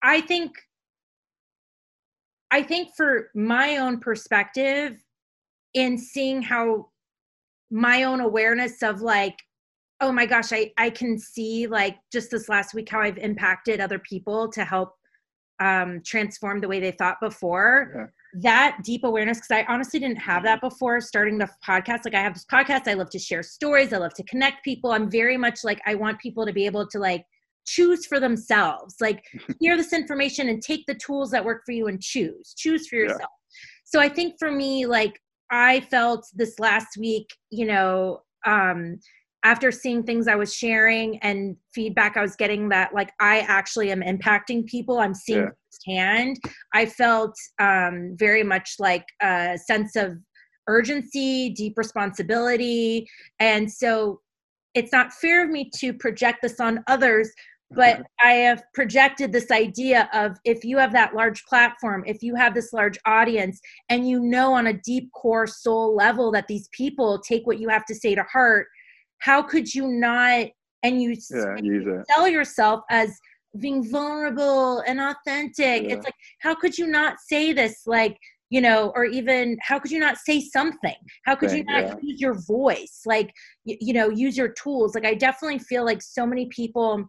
[0.03, 0.53] I think
[2.51, 4.97] i think for my own perspective
[5.75, 6.89] in seeing how
[7.71, 9.37] my own awareness of like
[10.01, 13.81] oh my gosh i i can see like just this last week how i've impacted
[13.81, 14.95] other people to help
[15.61, 17.93] um transform the way they thought before.
[18.35, 18.41] Yeah.
[18.43, 22.05] that deep awareness because i honestly didn't have that before starting the podcast.
[22.05, 24.93] Like i have this podcast i love to share stories i love to connect people.
[24.93, 27.25] I'm very much like i want people to be able to like
[27.67, 28.95] choose for themselves.
[29.01, 29.23] Like
[29.61, 32.97] hear this information and take the tools that work for you and choose choose for
[32.97, 33.21] yourself.
[33.21, 33.27] Yeah.
[33.85, 35.19] so i think for me like
[35.51, 38.99] i felt this last week you know um
[39.45, 43.93] after seeing things I was sharing and feedback I was getting that like I actually
[43.93, 45.51] am impacting people, I'm seeing yeah.
[45.71, 46.41] firsthand.
[46.75, 50.19] I felt um, very much like a sense of
[50.67, 53.09] urgency, deep responsibility,
[53.39, 54.21] and so
[54.75, 57.31] it's not fair of me to project this on others.
[57.71, 58.03] But.
[58.25, 62.55] I have projected this idea of if you have that large platform, if you have
[62.55, 63.61] this large audience,
[63.91, 67.69] and you know on a deep core soul level that these people take what you
[67.69, 68.69] have to say to heart,
[69.19, 70.49] how could you not
[70.83, 73.19] and you yeah, sell yourself as
[73.59, 75.85] being vulnerable and authentic.
[75.85, 75.95] Yeah.
[75.95, 78.17] it's like how could you not say this like
[78.51, 80.95] you know or even how could you not say something?
[81.25, 81.95] How could you not yeah.
[82.03, 83.01] use your voice?
[83.07, 83.33] Like
[83.65, 84.95] you, you know use your tools.
[84.95, 87.09] Like i definitely feel like so many people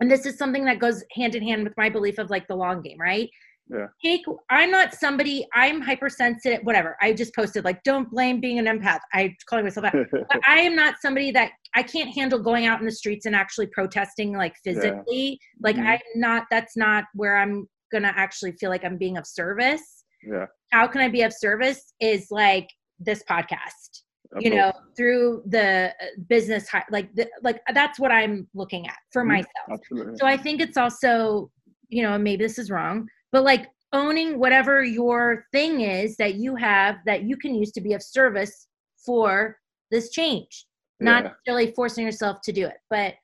[0.00, 2.56] and this is something that goes hand in hand with my belief of like the
[2.56, 3.28] long game right
[3.70, 3.86] yeah.
[4.04, 8.66] take i'm not somebody i'm hypersensitive whatever i just posted like don't blame being an
[8.66, 12.66] empath i calling myself that but i am not somebody that i can't handle going
[12.66, 15.36] out in the streets and actually protesting like physically yeah.
[15.60, 15.86] like mm-hmm.
[15.86, 20.46] i'm not that's not where i'm gonna actually feel like i'm being of service yeah
[20.70, 24.02] how can i be of service is like this podcast
[24.40, 29.22] you know through the uh, business like the, like that's what i'm looking at for
[29.22, 29.32] mm-hmm.
[29.32, 30.18] myself Absolutely.
[30.18, 31.50] so i think it's also
[31.88, 36.54] you know maybe this is wrong but like owning whatever your thing is that you
[36.56, 38.66] have that you can use to be of service
[39.04, 39.58] for
[39.90, 40.66] this change.
[41.00, 41.30] Not yeah.
[41.46, 43.14] really forcing yourself to do it but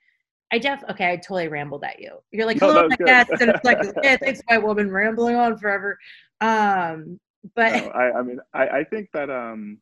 [0.52, 2.18] i def okay i totally rambled at you.
[2.30, 5.98] You're like hello my guest and it's like yeah thanks white woman rambling on forever.
[6.40, 7.18] Um
[7.54, 9.78] but no, I, I mean I, I think that um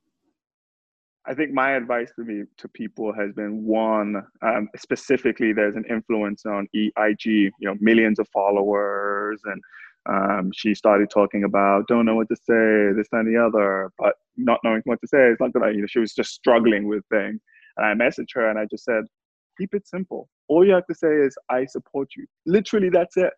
[1.25, 5.85] I think my advice to me to people has been one um, specifically there's an
[5.89, 9.63] influence on EIG you know millions of followers and
[10.09, 14.15] um, she started talking about don't know what to say, this and the other, but
[14.37, 15.29] not knowing what to say.
[15.29, 17.41] It's not that you know she was just struggling with things.
[17.77, 19.05] And I messaged her and I just said,
[19.59, 20.29] keep it simple.
[20.49, 22.27] All you have to say is I support you.
[22.47, 23.33] Literally, that's it.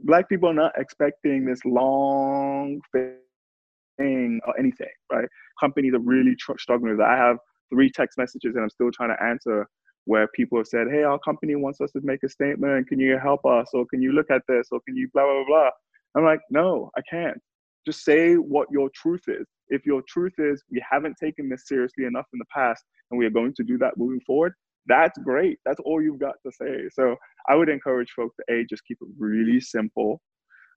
[0.00, 5.28] Black people are not expecting this long thing or anything, right?
[5.60, 7.10] Companies are really tr- struggling with that.
[7.10, 7.38] I have
[7.70, 9.68] three text messages and I'm still trying to answer
[10.06, 12.88] where people have said, "Hey, our company wants us to make a statement.
[12.88, 15.44] Can you help us, or can you look at this, or can you blah blah
[15.46, 15.70] blah?"
[16.16, 17.38] I'm like, "No, I can't.
[17.86, 19.46] Just say what your truth is.
[19.68, 23.26] If your truth is we haven't taken this seriously enough in the past, and we
[23.26, 24.52] are going to do that moving forward,
[24.86, 25.58] that's great.
[25.64, 26.88] That's all you've got to say.
[26.92, 27.16] So
[27.48, 30.20] I would encourage folks to a just keep it really simple.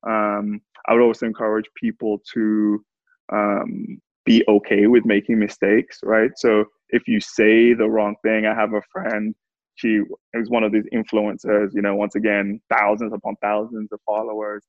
[0.08, 2.84] Um, I would also encourage people to
[3.34, 6.32] um, be okay with making mistakes, right?
[6.38, 9.36] So if you say the wrong thing, I have a friend.
[9.76, 10.02] She
[10.34, 11.70] is one of these influencers.
[11.74, 14.64] You know, once again, thousands upon thousands of followers,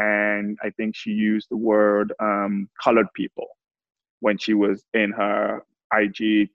[0.00, 3.48] and I think she used the word um, "colored people"
[4.20, 5.62] when she was in her
[5.94, 6.48] IG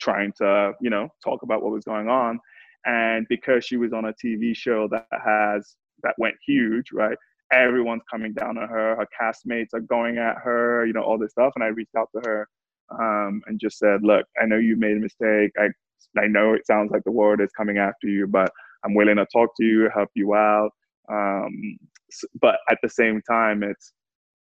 [0.00, 2.38] trying to, you know, talk about what was going on.
[2.84, 7.16] And because she was on a TV show that has that went huge, right?
[7.52, 8.96] Everyone's coming down on her.
[8.96, 11.52] Her castmates are going at her, you know, all this stuff.
[11.56, 12.48] And I reached out to her
[12.90, 15.52] um, and just said, "Look, I know you made a mistake.
[15.58, 15.68] I
[16.18, 18.50] I know it sounds like the world is coming after you, but
[18.84, 20.70] I'm willing to talk to you, help you out.
[21.10, 21.78] Um,
[22.40, 23.92] but at the same time, it's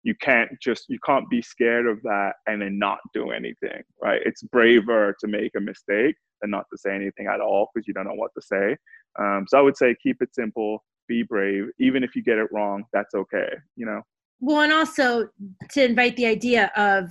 [0.03, 4.21] you can't just you can't be scared of that and then not do anything right?
[4.25, 7.93] It's braver to make a mistake than not to say anything at all because you
[7.93, 8.75] don't know what to say.
[9.19, 11.65] Um, so i would say keep it simple be brave.
[11.79, 14.01] Even if you get it wrong that's okay you know?
[14.39, 15.29] Well and also
[15.71, 17.09] to invite the idea of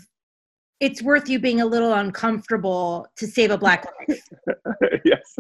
[0.81, 4.23] it's worth you being a little uncomfortable to save a black life.
[5.05, 5.37] Yes.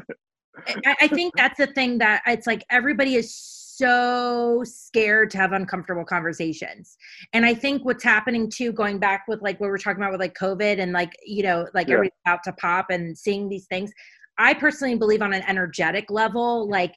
[0.86, 3.34] I, I think that's the thing that it's like everybody is
[3.82, 6.96] so scared to have uncomfortable conversations.
[7.32, 10.20] And I think what's happening too, going back with like what we're talking about with
[10.20, 11.94] like COVID and like, you know, like yeah.
[11.94, 13.92] everything's about to pop and seeing these things.
[14.38, 16.94] I personally believe on an energetic level, like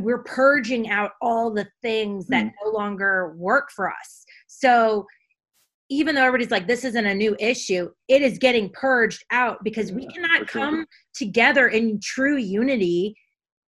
[0.00, 2.52] we're purging out all the things that mm.
[2.64, 4.24] no longer work for us.
[4.46, 5.06] So
[5.88, 9.92] even though everybody's like, this isn't a new issue, it is getting purged out because
[9.92, 13.14] we cannot come together in true unity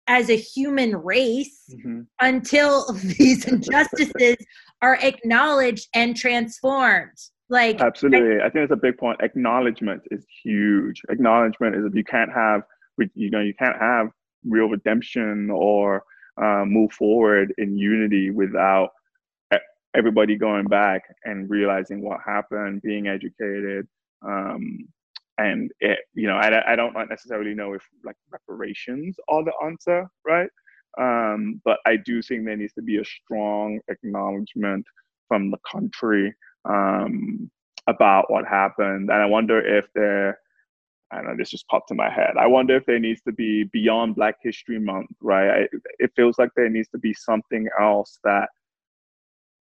[0.07, 2.03] as a human race mm-hmm.
[2.20, 4.36] until these injustices
[4.80, 7.18] are acknowledged and transformed.
[7.48, 8.40] Like absolutely.
[8.40, 9.20] I, I, think it's a big point.
[9.22, 11.03] Acknowledgement is huge.
[11.11, 12.62] Acknowledgement is if you can't have
[13.14, 14.09] you know you can't have
[14.44, 16.03] real redemption or
[16.42, 18.90] uh, move forward in unity without
[19.94, 23.86] everybody going back and realizing what happened being educated
[24.26, 24.88] um,
[25.39, 30.09] and it, you know, I, I don't necessarily know if like reparations are the answer,
[30.26, 30.49] right?
[30.99, 34.85] Um, but I do think there needs to be a strong acknowledgement
[35.28, 36.35] from the country
[36.66, 37.51] um,
[37.87, 40.39] about what happened, and I wonder if there.
[41.11, 42.39] I don't know, this just popped in my head.
[42.41, 45.64] I wonder if there needs to be beyond Black History Month, right?
[45.64, 45.68] I,
[45.99, 48.49] it feels like there needs to be something else that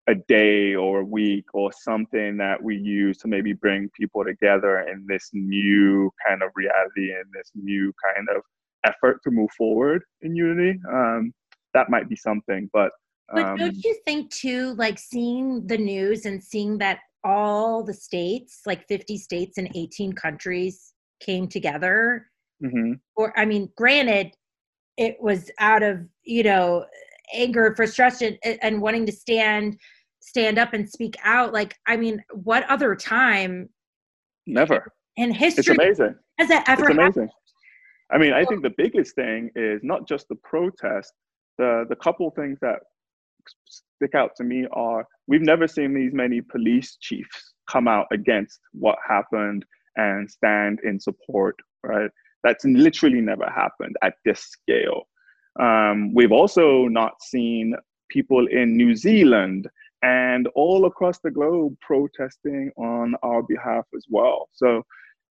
[0.07, 4.79] a day or a week or something that we use to maybe bring people together
[4.79, 8.41] in this new kind of reality and this new kind of
[8.85, 10.79] effort to move forward in unity.
[10.91, 11.33] Um,
[11.73, 12.91] that might be something, but.
[13.33, 17.93] Um, but don't you think too, like seeing the news and seeing that all the
[17.93, 22.27] states, like 50 states and 18 countries, came together?
[22.63, 22.93] Mm-hmm.
[23.15, 24.33] Or, I mean, granted,
[24.97, 26.85] it was out of, you know,
[27.33, 29.77] anger, frustration, and wanting to stand
[30.21, 31.51] stand up and speak out.
[31.51, 33.69] Like, I mean, what other time?
[34.45, 35.61] Never in history.
[35.61, 36.15] It's amazing.
[36.37, 36.89] Has that ever?
[36.89, 37.23] It's amazing.
[37.23, 37.31] Happened?
[38.11, 41.13] I mean, I think the biggest thing is not just the protest.
[41.57, 42.79] The the couple things that
[43.65, 48.59] stick out to me are we've never seen these many police chiefs come out against
[48.73, 49.65] what happened
[49.95, 51.55] and stand in support.
[51.83, 52.09] Right.
[52.43, 55.03] That's literally never happened at this scale.
[55.59, 57.75] Um, we've also not seen
[58.09, 59.67] people in New Zealand
[60.03, 64.49] and all across the globe protesting on our behalf as well.
[64.51, 64.83] So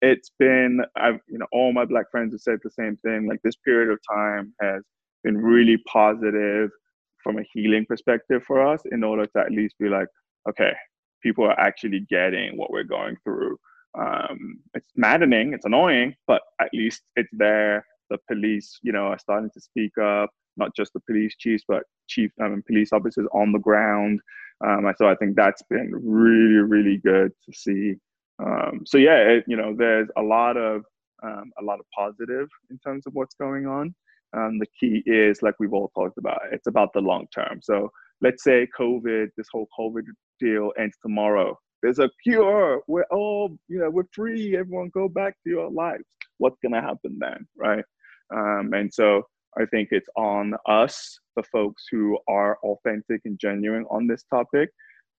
[0.02, 3.28] it's been, I've, you know, all my black friends have said the same thing.
[3.28, 4.84] Like this period of time has
[5.24, 6.70] been really positive
[7.24, 10.08] from a healing perspective for us in order to at least be like,
[10.48, 10.74] okay,
[11.22, 13.58] people are actually getting what we're going through.
[13.98, 17.86] Um, it's maddening, it's annoying, but at least it's there.
[18.10, 21.84] The police, you know, are starting to speak up, not just the police chiefs, but
[22.08, 24.20] chief um, police officers on the ground.
[24.66, 27.96] Um, so I think that's been really, really good to see.
[28.44, 30.84] Um, so yeah, it, you know, there's a lot of
[31.24, 33.94] um, a lot of positive in terms of what's going on.
[34.36, 37.60] Um, the key is, like we've all talked about, it's about the long term.
[37.62, 37.90] So
[38.22, 40.04] let's say COVID, this whole COVID
[40.40, 41.58] deal ends tomorrow.
[41.82, 42.82] There's a cure.
[42.88, 44.56] We're all, you know, we're free.
[44.58, 46.06] Everyone go back to your lives.
[46.38, 47.84] What's gonna happen then, right?
[48.36, 49.24] Um, and so
[49.58, 54.70] I think it's on us, the folks who are authentic and genuine on this topic,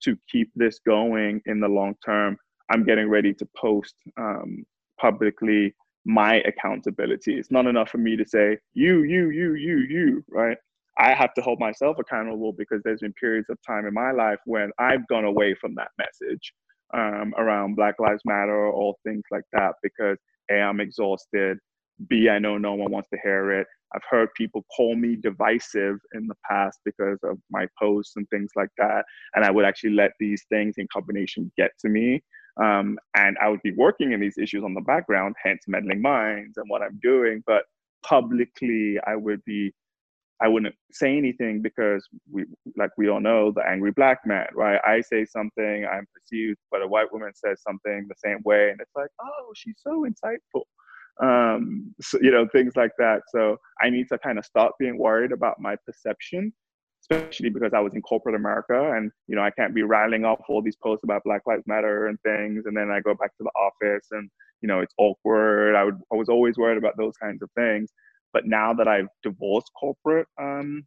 [0.03, 2.37] to keep this going in the long term.
[2.71, 4.65] I'm getting ready to post um,
[4.99, 5.75] publicly
[6.05, 7.39] my accountability.
[7.39, 10.57] It's not enough for me to say, you, you, you, you, you, right?
[10.99, 14.39] I have to hold myself accountable because there's been periods of time in my life
[14.45, 16.53] when I've gone away from that message
[16.95, 20.19] um, around Black Lives Matter or things like that because
[20.51, 21.59] A, I'm exhausted.
[22.09, 23.67] B, I know no one wants to hear it.
[23.95, 28.53] I've heard people call me divisive in the past because of my posts and things
[28.57, 29.05] like that.
[29.35, 32.23] And I would actually let these things in combination get to me.
[32.63, 36.57] Um, and I would be working in these issues on the background, hence meddling minds
[36.57, 37.43] and what I'm doing.
[37.47, 37.65] But
[38.05, 39.73] publicly, I would be,
[40.41, 42.45] I wouldn't say anything because we,
[42.77, 44.81] like we all know, the angry black man, right?
[44.87, 48.81] I say something, I'm perceived, but a white woman says something the same way, and
[48.81, 50.63] it's like, oh, she's so insightful
[51.23, 53.23] um, so, you know, things like that.
[53.29, 56.53] So I need to kind of stop being worried about my perception,
[57.03, 60.41] especially because I was in corporate America and, you know, I can't be rattling off
[60.49, 62.67] all these posts about Black Lives Matter and things.
[62.67, 64.31] And then I go back to the office and,
[64.63, 65.75] you know, it's awkward.
[65.75, 67.91] I, would, I was always worried about those kinds of things.
[68.33, 70.87] But now that I've divorced corporate, um,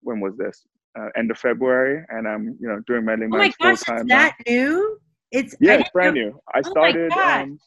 [0.00, 0.66] when was this?
[0.98, 3.30] Uh, end of February, and I'm, you know, doing meddling.
[3.32, 4.98] Oh my gosh, it's that new?
[5.30, 6.22] It's yeah, it's brand know.
[6.22, 6.40] new.
[6.52, 7.12] I oh started.
[7.12, 7.58] Um,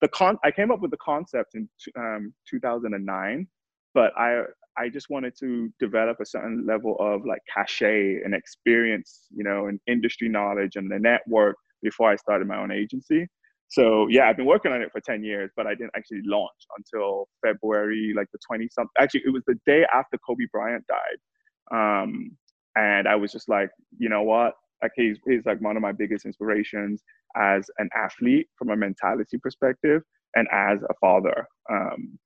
[0.00, 3.46] the con I came up with the concept in um, 2009,
[3.94, 4.42] but I
[4.78, 9.66] I just wanted to develop a certain level of like cachet and experience, you know,
[9.66, 13.26] and industry knowledge and the network before I started my own agency.
[13.68, 16.50] So yeah, I've been working on it for 10 years, but I didn't actually launch
[16.76, 18.90] until February, like the 20 something.
[18.98, 22.02] Actually, it was the day after Kobe Bryant died.
[22.02, 22.36] Um,
[22.76, 24.54] and I was just like, you know what?
[24.82, 27.02] Like he's, he's like one of my biggest inspirations
[27.36, 30.02] as an athlete from a mentality perspective
[30.34, 31.46] and as a father.
[31.70, 32.18] Um,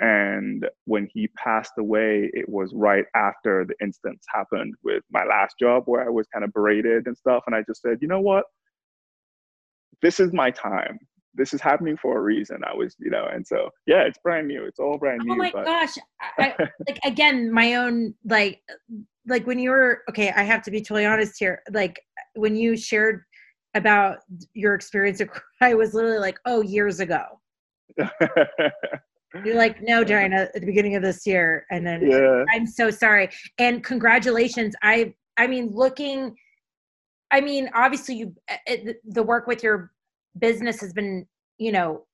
[0.00, 5.56] and when he passed away it was right after the instance happened with my last
[5.58, 7.42] job where i was kind of berated and stuff.
[7.46, 8.44] And i just said you know what?
[10.00, 10.98] This is my time
[11.38, 12.58] this is happening for a reason.
[12.66, 14.64] I was, you know, and so yeah, it's brand new.
[14.64, 15.32] It's all brand oh new.
[15.32, 15.64] Oh my but...
[15.64, 15.94] gosh!
[16.38, 16.54] I,
[16.88, 18.60] like again, my own like,
[19.26, 20.30] like when you were okay.
[20.36, 21.62] I have to be totally honest here.
[21.72, 22.00] Like
[22.34, 23.22] when you shared
[23.74, 24.18] about
[24.52, 25.22] your experience,
[25.60, 27.22] I was literally like, oh, years ago.
[29.44, 32.44] You're like, no, Diana, at the beginning of this year, and then yeah.
[32.50, 33.28] I'm so sorry.
[33.58, 34.74] And congratulations.
[34.82, 36.34] I, I mean, looking.
[37.30, 39.92] I mean, obviously, you eh, eh, it, the work with your
[40.38, 41.26] business has been,
[41.58, 42.04] you know,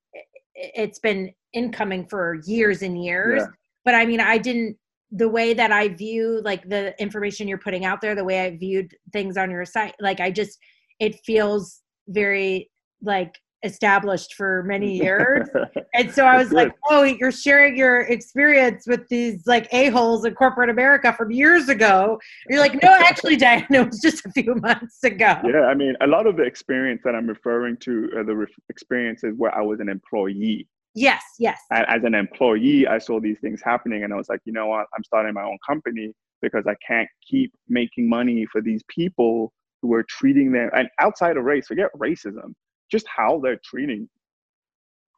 [0.55, 3.43] it's been incoming for years and years.
[3.43, 3.49] Yeah.
[3.85, 4.77] But I mean, I didn't
[5.11, 8.57] the way that I view like the information you're putting out there, the way I
[8.57, 10.59] viewed things on your site, like I just
[10.99, 12.71] it feels very
[13.03, 13.35] like
[13.65, 15.49] established for many years.
[15.95, 20.35] and so I was like, oh, you're sharing your experience with these like a-holes in
[20.35, 22.21] corporate America from years ago.
[22.49, 25.37] You're like, no, actually, Diana, it was just a few months ago.
[25.45, 28.47] Yeah, I mean, a lot of the experience that I'm referring to are the re-
[28.69, 30.69] experiences where I was an employee.
[30.95, 31.61] Yes, yes.
[31.73, 34.67] And as an employee, I saw these things happening and I was like, you know
[34.67, 34.87] what?
[34.97, 39.93] I'm starting my own company because I can't keep making money for these people who
[39.95, 42.55] are treating them and outside of race, forget racism
[42.95, 44.09] just how they're treating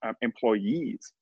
[0.03, 1.13] um, employees,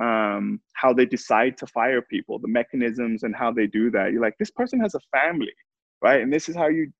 [0.00, 4.10] um, how they decide to fire people, the mechanisms and how they do that.
[4.10, 5.52] You're like, this person has a family,
[6.00, 6.22] right?
[6.22, 6.90] And this is how you,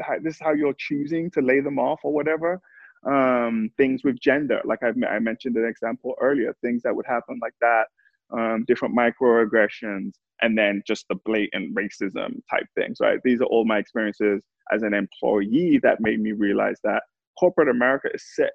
[0.00, 2.60] how, this is how you're choosing to lay them off or whatever.
[3.06, 7.38] Um, things with gender, like I, I mentioned an example earlier, things that would happen
[7.40, 7.84] like that,
[8.36, 10.12] um, different microaggressions,
[10.42, 13.20] and then just the blatant racism type things, right?
[13.22, 17.02] These are all my experiences as an employee that made me realize that
[17.38, 18.50] corporate America is sick.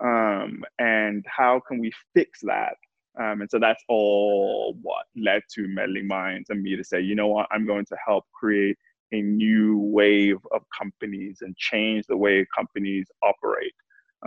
[0.00, 2.74] Um, and how can we fix that?
[3.20, 7.16] Um, and so that's all what led to Meddling Minds and me to say, you
[7.16, 8.76] know what, I'm going to help create
[9.12, 13.72] a new wave of companies and change the way companies operate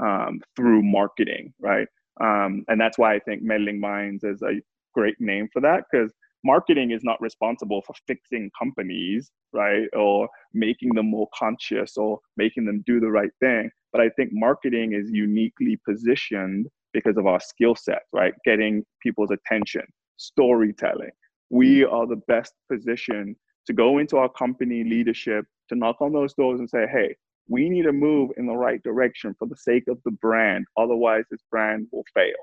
[0.01, 1.87] um, through marketing, right?
[2.19, 4.61] Um, and that's why I think Meddling Minds is a
[4.93, 6.11] great name for that because
[6.43, 9.87] marketing is not responsible for fixing companies, right?
[9.93, 13.69] Or making them more conscious or making them do the right thing.
[13.91, 18.33] But I think marketing is uniquely positioned because of our skill set, right?
[18.45, 19.83] Getting people's attention,
[20.17, 21.11] storytelling.
[21.49, 23.35] We are the best position
[23.67, 27.15] to go into our company leadership, to knock on those doors and say, hey,
[27.47, 30.65] we need to move in the right direction for the sake of the brand.
[30.77, 32.33] Otherwise, this brand will fail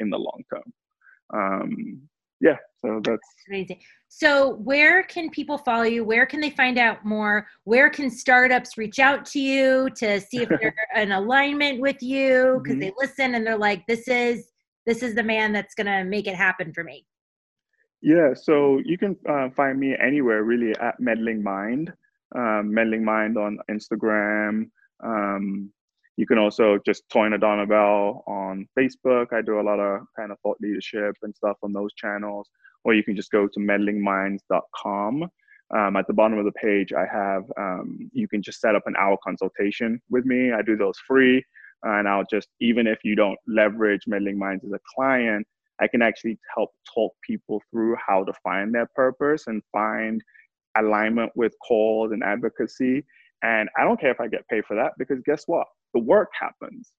[0.00, 0.62] in the long term.
[1.32, 2.08] Um,
[2.40, 3.80] yeah, so that's amazing.
[4.08, 6.04] So, where can people follow you?
[6.04, 7.46] Where can they find out more?
[7.64, 12.60] Where can startups reach out to you to see if they're in alignment with you
[12.62, 12.80] because mm-hmm.
[12.80, 14.50] they listen and they're like, "This is
[14.86, 17.04] this is the man that's going to make it happen for me."
[18.00, 21.92] Yeah, so you can uh, find me anywhere really at Meddling Mind,
[22.36, 24.70] um, Meddling Mind on Instagram.
[25.02, 25.72] Um,
[26.18, 29.32] you can also just Toyna Bell on Facebook.
[29.32, 32.50] I do a lot of kind of thought leadership and stuff on those channels.
[32.82, 35.28] Or you can just go to meddlingminds.com.
[35.76, 38.82] Um, at the bottom of the page, I have um, you can just set up
[38.86, 40.52] an hour consultation with me.
[40.52, 41.44] I do those free,
[41.84, 45.46] and I'll just even if you don't leverage Meddling Minds as a client,
[45.80, 50.20] I can actually help talk people through how to find their purpose and find
[50.76, 53.04] alignment with cause and advocacy.
[53.42, 55.66] And I don't care if I get paid for that because guess what?
[55.94, 56.92] The work happens,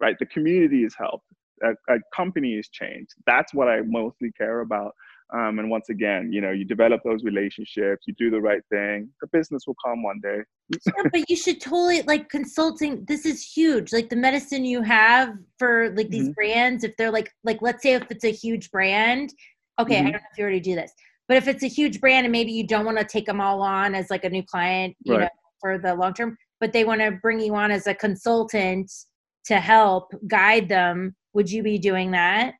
[0.00, 0.16] right?
[0.18, 1.26] The community is helped,
[1.62, 3.14] a, a company is changed.
[3.26, 4.92] That's what I mostly care about.
[5.34, 9.08] Um, and once again, you know, you develop those relationships, you do the right thing,
[9.20, 10.38] the business will come one day.
[10.70, 13.04] yeah, but you should totally like consulting.
[13.06, 13.92] This is huge.
[13.92, 16.32] Like the medicine you have for like these mm-hmm.
[16.32, 19.34] brands, if they're like, like let's say if it's a huge brand,
[19.80, 20.06] okay, mm-hmm.
[20.06, 20.92] I don't know if you already do this,
[21.26, 23.62] but if it's a huge brand and maybe you don't want to take them all
[23.62, 25.22] on as like a new client, you right.
[25.22, 25.28] know,
[25.60, 28.90] for the long term, but they want to bring you on as a consultant
[29.46, 32.54] to help guide them, would you be doing that?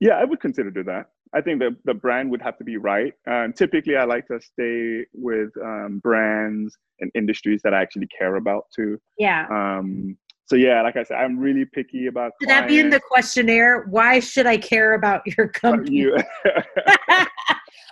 [0.00, 1.06] Yeah, I would consider do that.
[1.34, 3.14] I think the, the brand would have to be right.
[3.26, 8.36] Um, typically, I like to stay with um, brands and industries that I actually care
[8.36, 8.98] about too.
[9.18, 9.46] Yeah.
[9.50, 12.32] Um, so yeah, like I said, I'm really picky about.
[12.40, 13.86] Should that be in the questionnaire?
[13.88, 16.06] Why should I care about your company?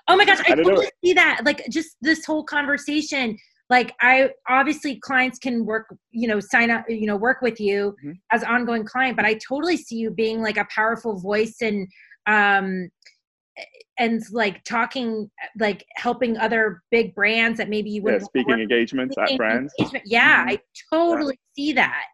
[0.09, 0.91] Oh my gosh, I, I totally know.
[1.05, 1.43] see that.
[1.45, 3.37] Like just this whole conversation
[3.71, 7.95] like i obviously clients can work you know sign up you know work with you
[8.05, 8.13] mm-hmm.
[8.33, 11.89] as ongoing client but i totally see you being like a powerful voice and
[12.27, 12.91] um
[13.99, 19.17] and like talking like helping other big brands that maybe you wouldn't yeah, speaking engagements
[19.17, 20.05] at brands engagement.
[20.07, 20.51] yeah mm-hmm.
[20.51, 20.59] i
[20.93, 21.65] totally yeah.
[21.65, 22.05] see that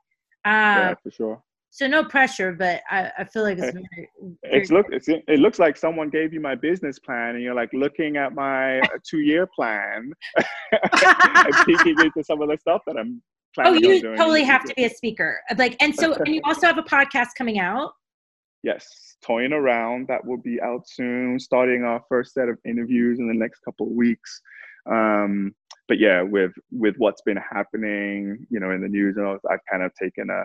[0.47, 1.43] um, yeah for sure
[1.77, 4.11] so no pressure, but I, I feel like it's very, very
[4.45, 7.69] it's look it's, it looks like someone gave you my business plan and you're like
[7.75, 10.11] looking at my two year plan
[10.73, 13.21] and peeking into some of the stuff that I'm
[13.59, 15.41] Oh, you totally have to be a speaker.
[15.57, 17.93] Like and so and you also have a podcast coming out.
[18.63, 20.09] Yes, toying around.
[20.09, 23.87] That will be out soon, starting our first set of interviews in the next couple
[23.87, 24.41] of weeks.
[24.91, 25.55] Um,
[25.89, 29.83] but yeah, with with what's been happening, you know, in the news, and I've kind
[29.83, 30.45] of taken a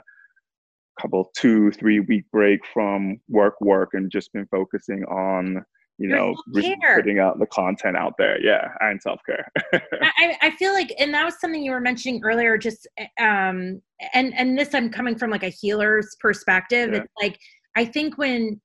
[1.00, 5.64] couple two three week break from work work and just been focusing on
[5.98, 8.40] you know putting out the content out there.
[8.44, 9.48] Yeah and self-care.
[9.74, 13.82] I, I feel like and that was something you were mentioning earlier just eh, um
[14.14, 16.92] and and this i'm coming from like a healer's perspective.
[16.92, 17.00] Yeah.
[17.00, 17.40] it's like
[17.76, 18.60] i think when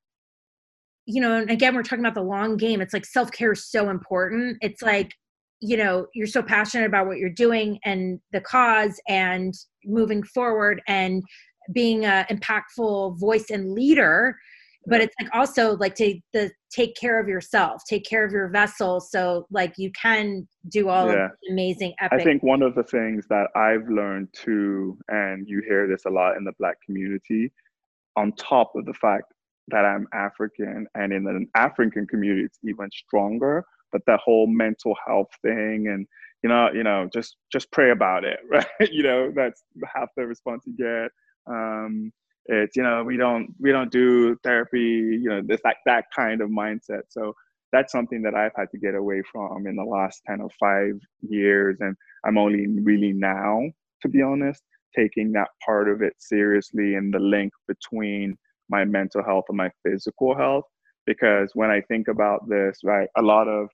[1.04, 3.90] you know and again we're talking about the long game it's like self-care is so
[3.90, 4.56] important.
[4.60, 5.12] It's like
[5.60, 9.54] you know you're so passionate about what you're doing and the cause and
[9.84, 11.22] moving forward and
[11.72, 14.36] being a impactful voice and leader
[14.86, 18.48] but it's like also like to the take care of yourself take care of your
[18.48, 21.26] vessel so like you can do all yeah.
[21.26, 25.62] of amazing epic i think one of the things that i've learned too and you
[25.66, 27.50] hear this a lot in the black community
[28.16, 29.24] on top of the fact
[29.68, 33.64] that i'm african and in an african community it's even stronger
[33.96, 36.06] but that whole mental health thing and
[36.42, 39.62] you know you know just just pray about it right you know that's
[39.94, 41.10] half the response you get
[41.46, 42.12] um,
[42.46, 45.18] it's you know we don't we don't do therapy.
[45.20, 47.02] You know, this like that kind of mindset.
[47.08, 47.34] So
[47.72, 50.94] that's something that I've had to get away from in the last kind of five
[51.28, 53.62] years, and I'm only really now,
[54.02, 54.62] to be honest,
[54.96, 58.36] taking that part of it seriously and the link between
[58.68, 60.64] my mental health and my physical health.
[61.06, 63.68] Because when I think about this, right, a lot of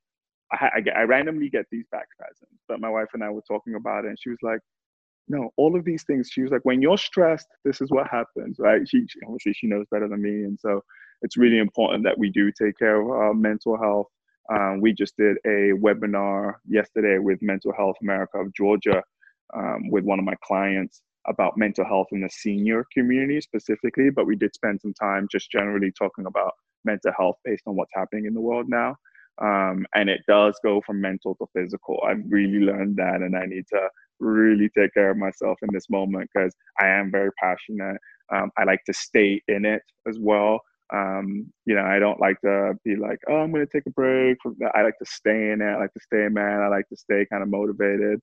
[0.52, 0.66] I,
[0.96, 4.04] I, I randomly get these back spasms, but my wife and I were talking about
[4.04, 4.60] it, and she was like,
[5.28, 6.28] no, all of these things.
[6.30, 8.82] She was like, when you're stressed, this is what happens, right?
[8.88, 10.82] She, she, obviously she knows better than me, and so
[11.22, 14.08] it's really important that we do take care of our mental health.
[14.52, 19.02] Um, we just did a webinar yesterday with Mental Health America of Georgia
[19.56, 24.26] um, with one of my clients about mental health in the senior community specifically, but
[24.26, 26.52] we did spend some time just generally talking about
[26.84, 28.96] mental health based on what's happening in the world now.
[29.42, 32.00] Um, and it does go from mental to physical.
[32.06, 33.88] I've really learned that, and I need to
[34.20, 37.98] really take care of myself in this moment because I am very passionate.
[38.32, 40.60] Um, I like to stay in it as well.
[40.94, 43.90] Um, you know, I don't like to be like, oh, I'm going to take a
[43.90, 44.38] break.
[44.74, 45.64] I like to stay in it.
[45.64, 46.60] I like to stay man.
[46.60, 48.20] I like to stay kind of motivated.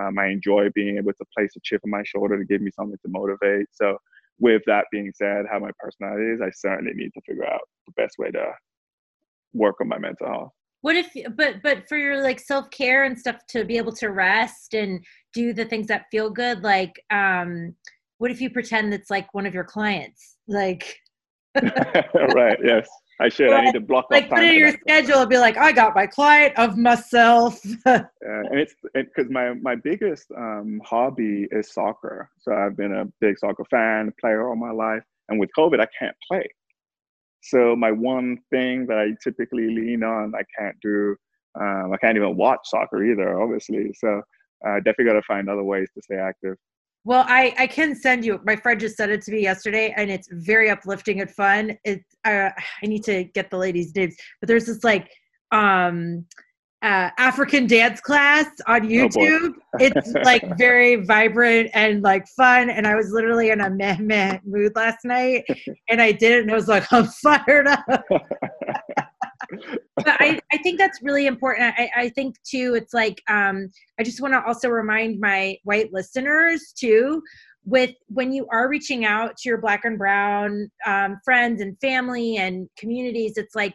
[0.00, 2.70] Um, I enjoy being able to place a chip on my shoulder to give me
[2.74, 3.66] something to motivate.
[3.72, 3.98] So,
[4.38, 7.92] with that being said, how my personality is, I certainly need to figure out the
[7.92, 8.52] best way to
[9.52, 13.36] work on my mental health what if but but for your like self-care and stuff
[13.48, 17.74] to be able to rest and do the things that feel good like um
[18.18, 21.00] what if you pretend it's like one of your clients like
[22.34, 22.88] right yes
[23.20, 23.52] I should.
[23.52, 25.94] I need to block like put it in your schedule and be like, I got
[25.94, 27.60] my client of myself.
[27.86, 32.30] yeah, and it's because it, my my biggest um, hobby is soccer.
[32.40, 35.86] So I've been a big soccer fan, player all my life, and with COVID, I
[35.96, 36.48] can't play.
[37.42, 41.16] So my one thing that I typically lean on, I can't do.
[41.60, 43.92] Um, I can't even watch soccer either, obviously.
[43.94, 44.22] So
[44.64, 46.56] I uh, definitely got to find other ways to stay active.
[47.04, 48.40] Well, I I can send you.
[48.44, 51.76] My friend just sent it to me yesterday, and it's very uplifting and fun.
[51.84, 52.50] It uh,
[52.82, 55.10] I need to get the ladies' names, but there's this like
[55.50, 56.24] um
[56.82, 59.54] uh, African dance class on oh, YouTube.
[59.54, 62.70] Oh it's like very vibrant and like fun.
[62.70, 65.44] And I was literally in a meh meh mood last night,
[65.88, 67.84] and I did it, and I was like, I'm fired up.
[69.96, 71.74] but I, I think that's really important.
[71.78, 75.92] I, I think too, it's like um, I just want to also remind my white
[75.92, 77.22] listeners too,
[77.64, 82.38] with when you are reaching out to your black and brown um, friends and family
[82.38, 83.74] and communities, it's like,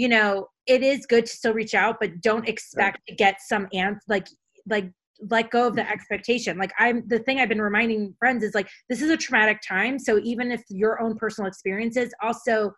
[0.00, 3.68] you know, it is good to still reach out, but don't expect to get some
[3.74, 4.26] answer like
[4.66, 4.90] like
[5.28, 5.92] let go of the mm-hmm.
[5.92, 6.56] expectation.
[6.56, 9.98] Like i'm the thing i've been reminding friends is like this is a traumatic time
[9.98, 12.72] so even if your own personal experiences also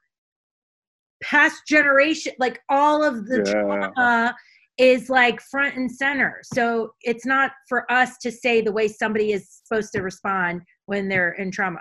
[1.22, 3.52] past generation like all of the yeah.
[3.52, 4.34] trauma
[4.78, 6.40] is like front and center.
[6.42, 11.08] So it's not for us to say the way somebody is supposed to respond when
[11.08, 11.80] they're in trauma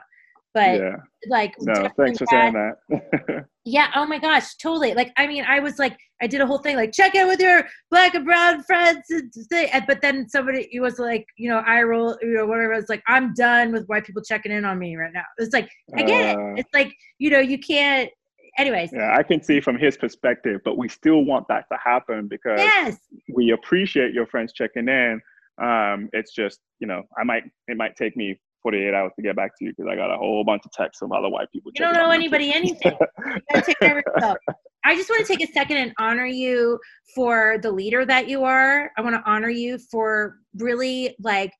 [0.54, 0.96] but yeah.
[1.30, 5.60] like no thanks for saying that yeah oh my gosh totally like i mean i
[5.60, 8.62] was like i did a whole thing like check in with your black and brown
[8.64, 12.74] friends and, but then somebody it was like you know i roll you know whatever
[12.74, 15.70] it's like i'm done with white people checking in on me right now it's like
[15.96, 18.10] i get uh, it it's like you know you can't
[18.58, 18.92] anyways.
[18.94, 22.60] Yeah, I can see from his perspective, but we still want that to happen because
[22.60, 22.98] yes.
[23.34, 25.22] we appreciate your friends checking in.
[25.62, 29.36] Um, it's just, you know, I might, it might take me 48 hours to get
[29.36, 31.72] back to you because I got a whole bunch of texts from other white people.
[31.76, 32.98] You don't know anybody anything.
[34.84, 36.80] I just want to take a second and honor you
[37.16, 38.92] for the leader that you are.
[38.98, 41.52] I want to honor you for really like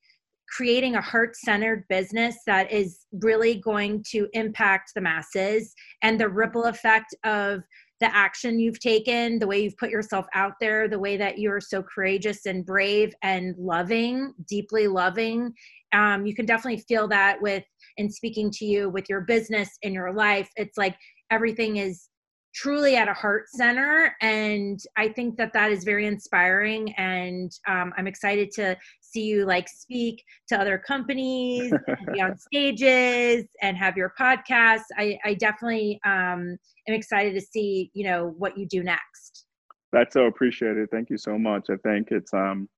[0.48, 5.72] creating a heart centered business that is really going to impact the masses
[6.02, 7.62] and the ripple effect of
[8.00, 11.60] the action you've taken, the way you've put yourself out there, the way that you're
[11.60, 15.52] so courageous and brave and loving, deeply loving.
[15.92, 17.64] Um, you can definitely feel that with
[17.96, 20.48] in speaking to you with your business in your life.
[20.56, 20.96] It's like
[21.30, 22.08] everything is
[22.54, 27.94] truly at a heart center and i think that that is very inspiring and um,
[27.96, 28.76] i'm excited to
[29.12, 31.72] see you like speak to other companies
[32.12, 34.82] be on stages and have your podcast.
[34.96, 36.56] I, I definitely um,
[36.88, 39.46] am excited to see you know what you do next.
[39.92, 40.90] That's so appreciated.
[40.90, 41.66] Thank you so much.
[41.70, 42.68] I think it's um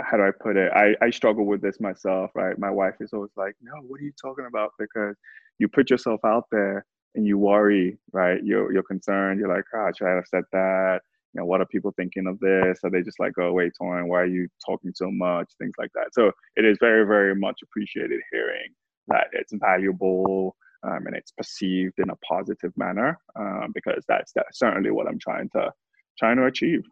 [0.00, 3.12] how do i put it i i struggle with this myself right my wife is
[3.12, 5.16] always like no what are you talking about because
[5.58, 8.40] you put yourself out there and you worry, right?
[8.42, 9.38] You're you're concerned.
[9.38, 11.00] You're like, oh, should I have said that?
[11.32, 12.80] You know, what are people thinking of this?
[12.84, 15.50] Are they just like, oh, wait, Torin, why are you talking so much?
[15.58, 16.08] Things like that.
[16.12, 18.68] So it is very, very much appreciated hearing
[19.08, 24.58] that it's valuable um, and it's perceived in a positive manner um, because that's, that's
[24.58, 25.72] certainly what I'm trying to
[26.18, 26.82] trying to achieve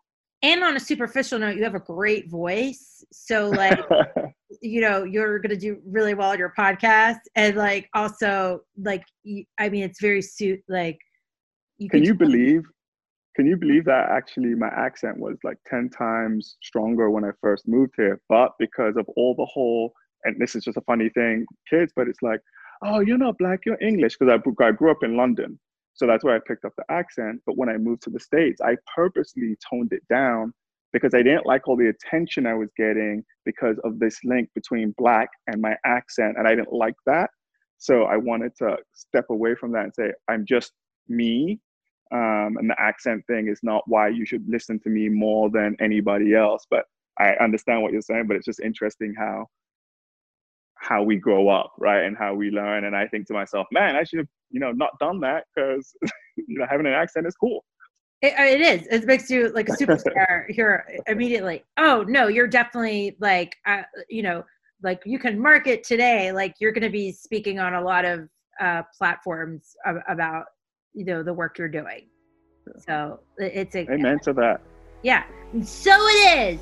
[0.42, 3.04] and on a superficial note you have a great voice.
[3.12, 3.80] So like
[4.60, 7.20] you know you're gonna do really well on your podcast.
[7.34, 9.04] And like also like
[9.58, 10.98] i mean it's very suit like
[11.78, 12.62] you can you believe
[13.36, 17.66] can you believe that actually my accent was like 10 times stronger when i first
[17.68, 18.20] moved here?
[18.28, 19.92] But because of all the whole
[20.24, 22.40] and this is just a funny thing kids but it's like
[22.82, 25.58] oh you're not black you're english because I, I grew up in london
[26.00, 27.42] so that's where I picked up the accent.
[27.44, 30.54] But when I moved to the States, I purposely toned it down
[30.94, 34.94] because I didn't like all the attention I was getting because of this link between
[34.96, 36.38] black and my accent.
[36.38, 37.28] And I didn't like that.
[37.76, 40.72] So I wanted to step away from that and say, I'm just
[41.06, 41.60] me.
[42.12, 45.76] Um, and the accent thing is not why you should listen to me more than
[45.80, 46.66] anybody else.
[46.70, 46.86] But
[47.18, 49.48] I understand what you're saying, but it's just interesting how
[50.76, 52.84] how we grow up, right, and how we learn.
[52.84, 55.94] And I think to myself, man, I should have, you know, not done that because
[56.36, 57.64] you know having an accent is cool.
[58.22, 58.86] It, uh, it is.
[58.88, 61.64] It makes you like a superstar here immediately.
[61.78, 64.44] Oh no, you're definitely like, uh, you know,
[64.82, 66.32] like you can market today.
[66.32, 68.28] Like you're going to be speaking on a lot of
[68.60, 69.74] uh, platforms
[70.08, 70.44] about
[70.92, 72.08] you know the work you're doing.
[72.86, 74.60] So it's a amen to that.
[75.02, 75.24] Yeah,
[75.62, 76.60] so it is.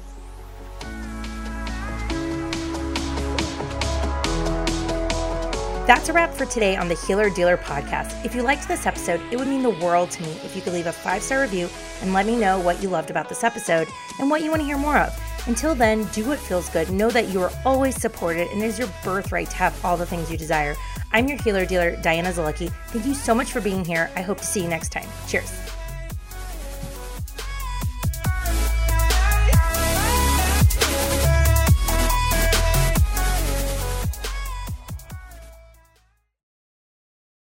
[5.89, 8.23] That's a wrap for today on the Healer Dealer podcast.
[8.23, 10.75] If you liked this episode, it would mean the world to me if you could
[10.75, 11.67] leave a five star review
[12.03, 13.89] and let me know what you loved about this episode
[14.21, 15.19] and what you want to hear more of.
[15.47, 16.91] Until then, do what feels good.
[16.91, 20.05] Know that you are always supported and it is your birthright to have all the
[20.05, 20.77] things you desire.
[21.13, 22.71] I'm your Healer Dealer, Diana Zalecki.
[22.89, 24.11] Thank you so much for being here.
[24.15, 25.09] I hope to see you next time.
[25.27, 25.51] Cheers.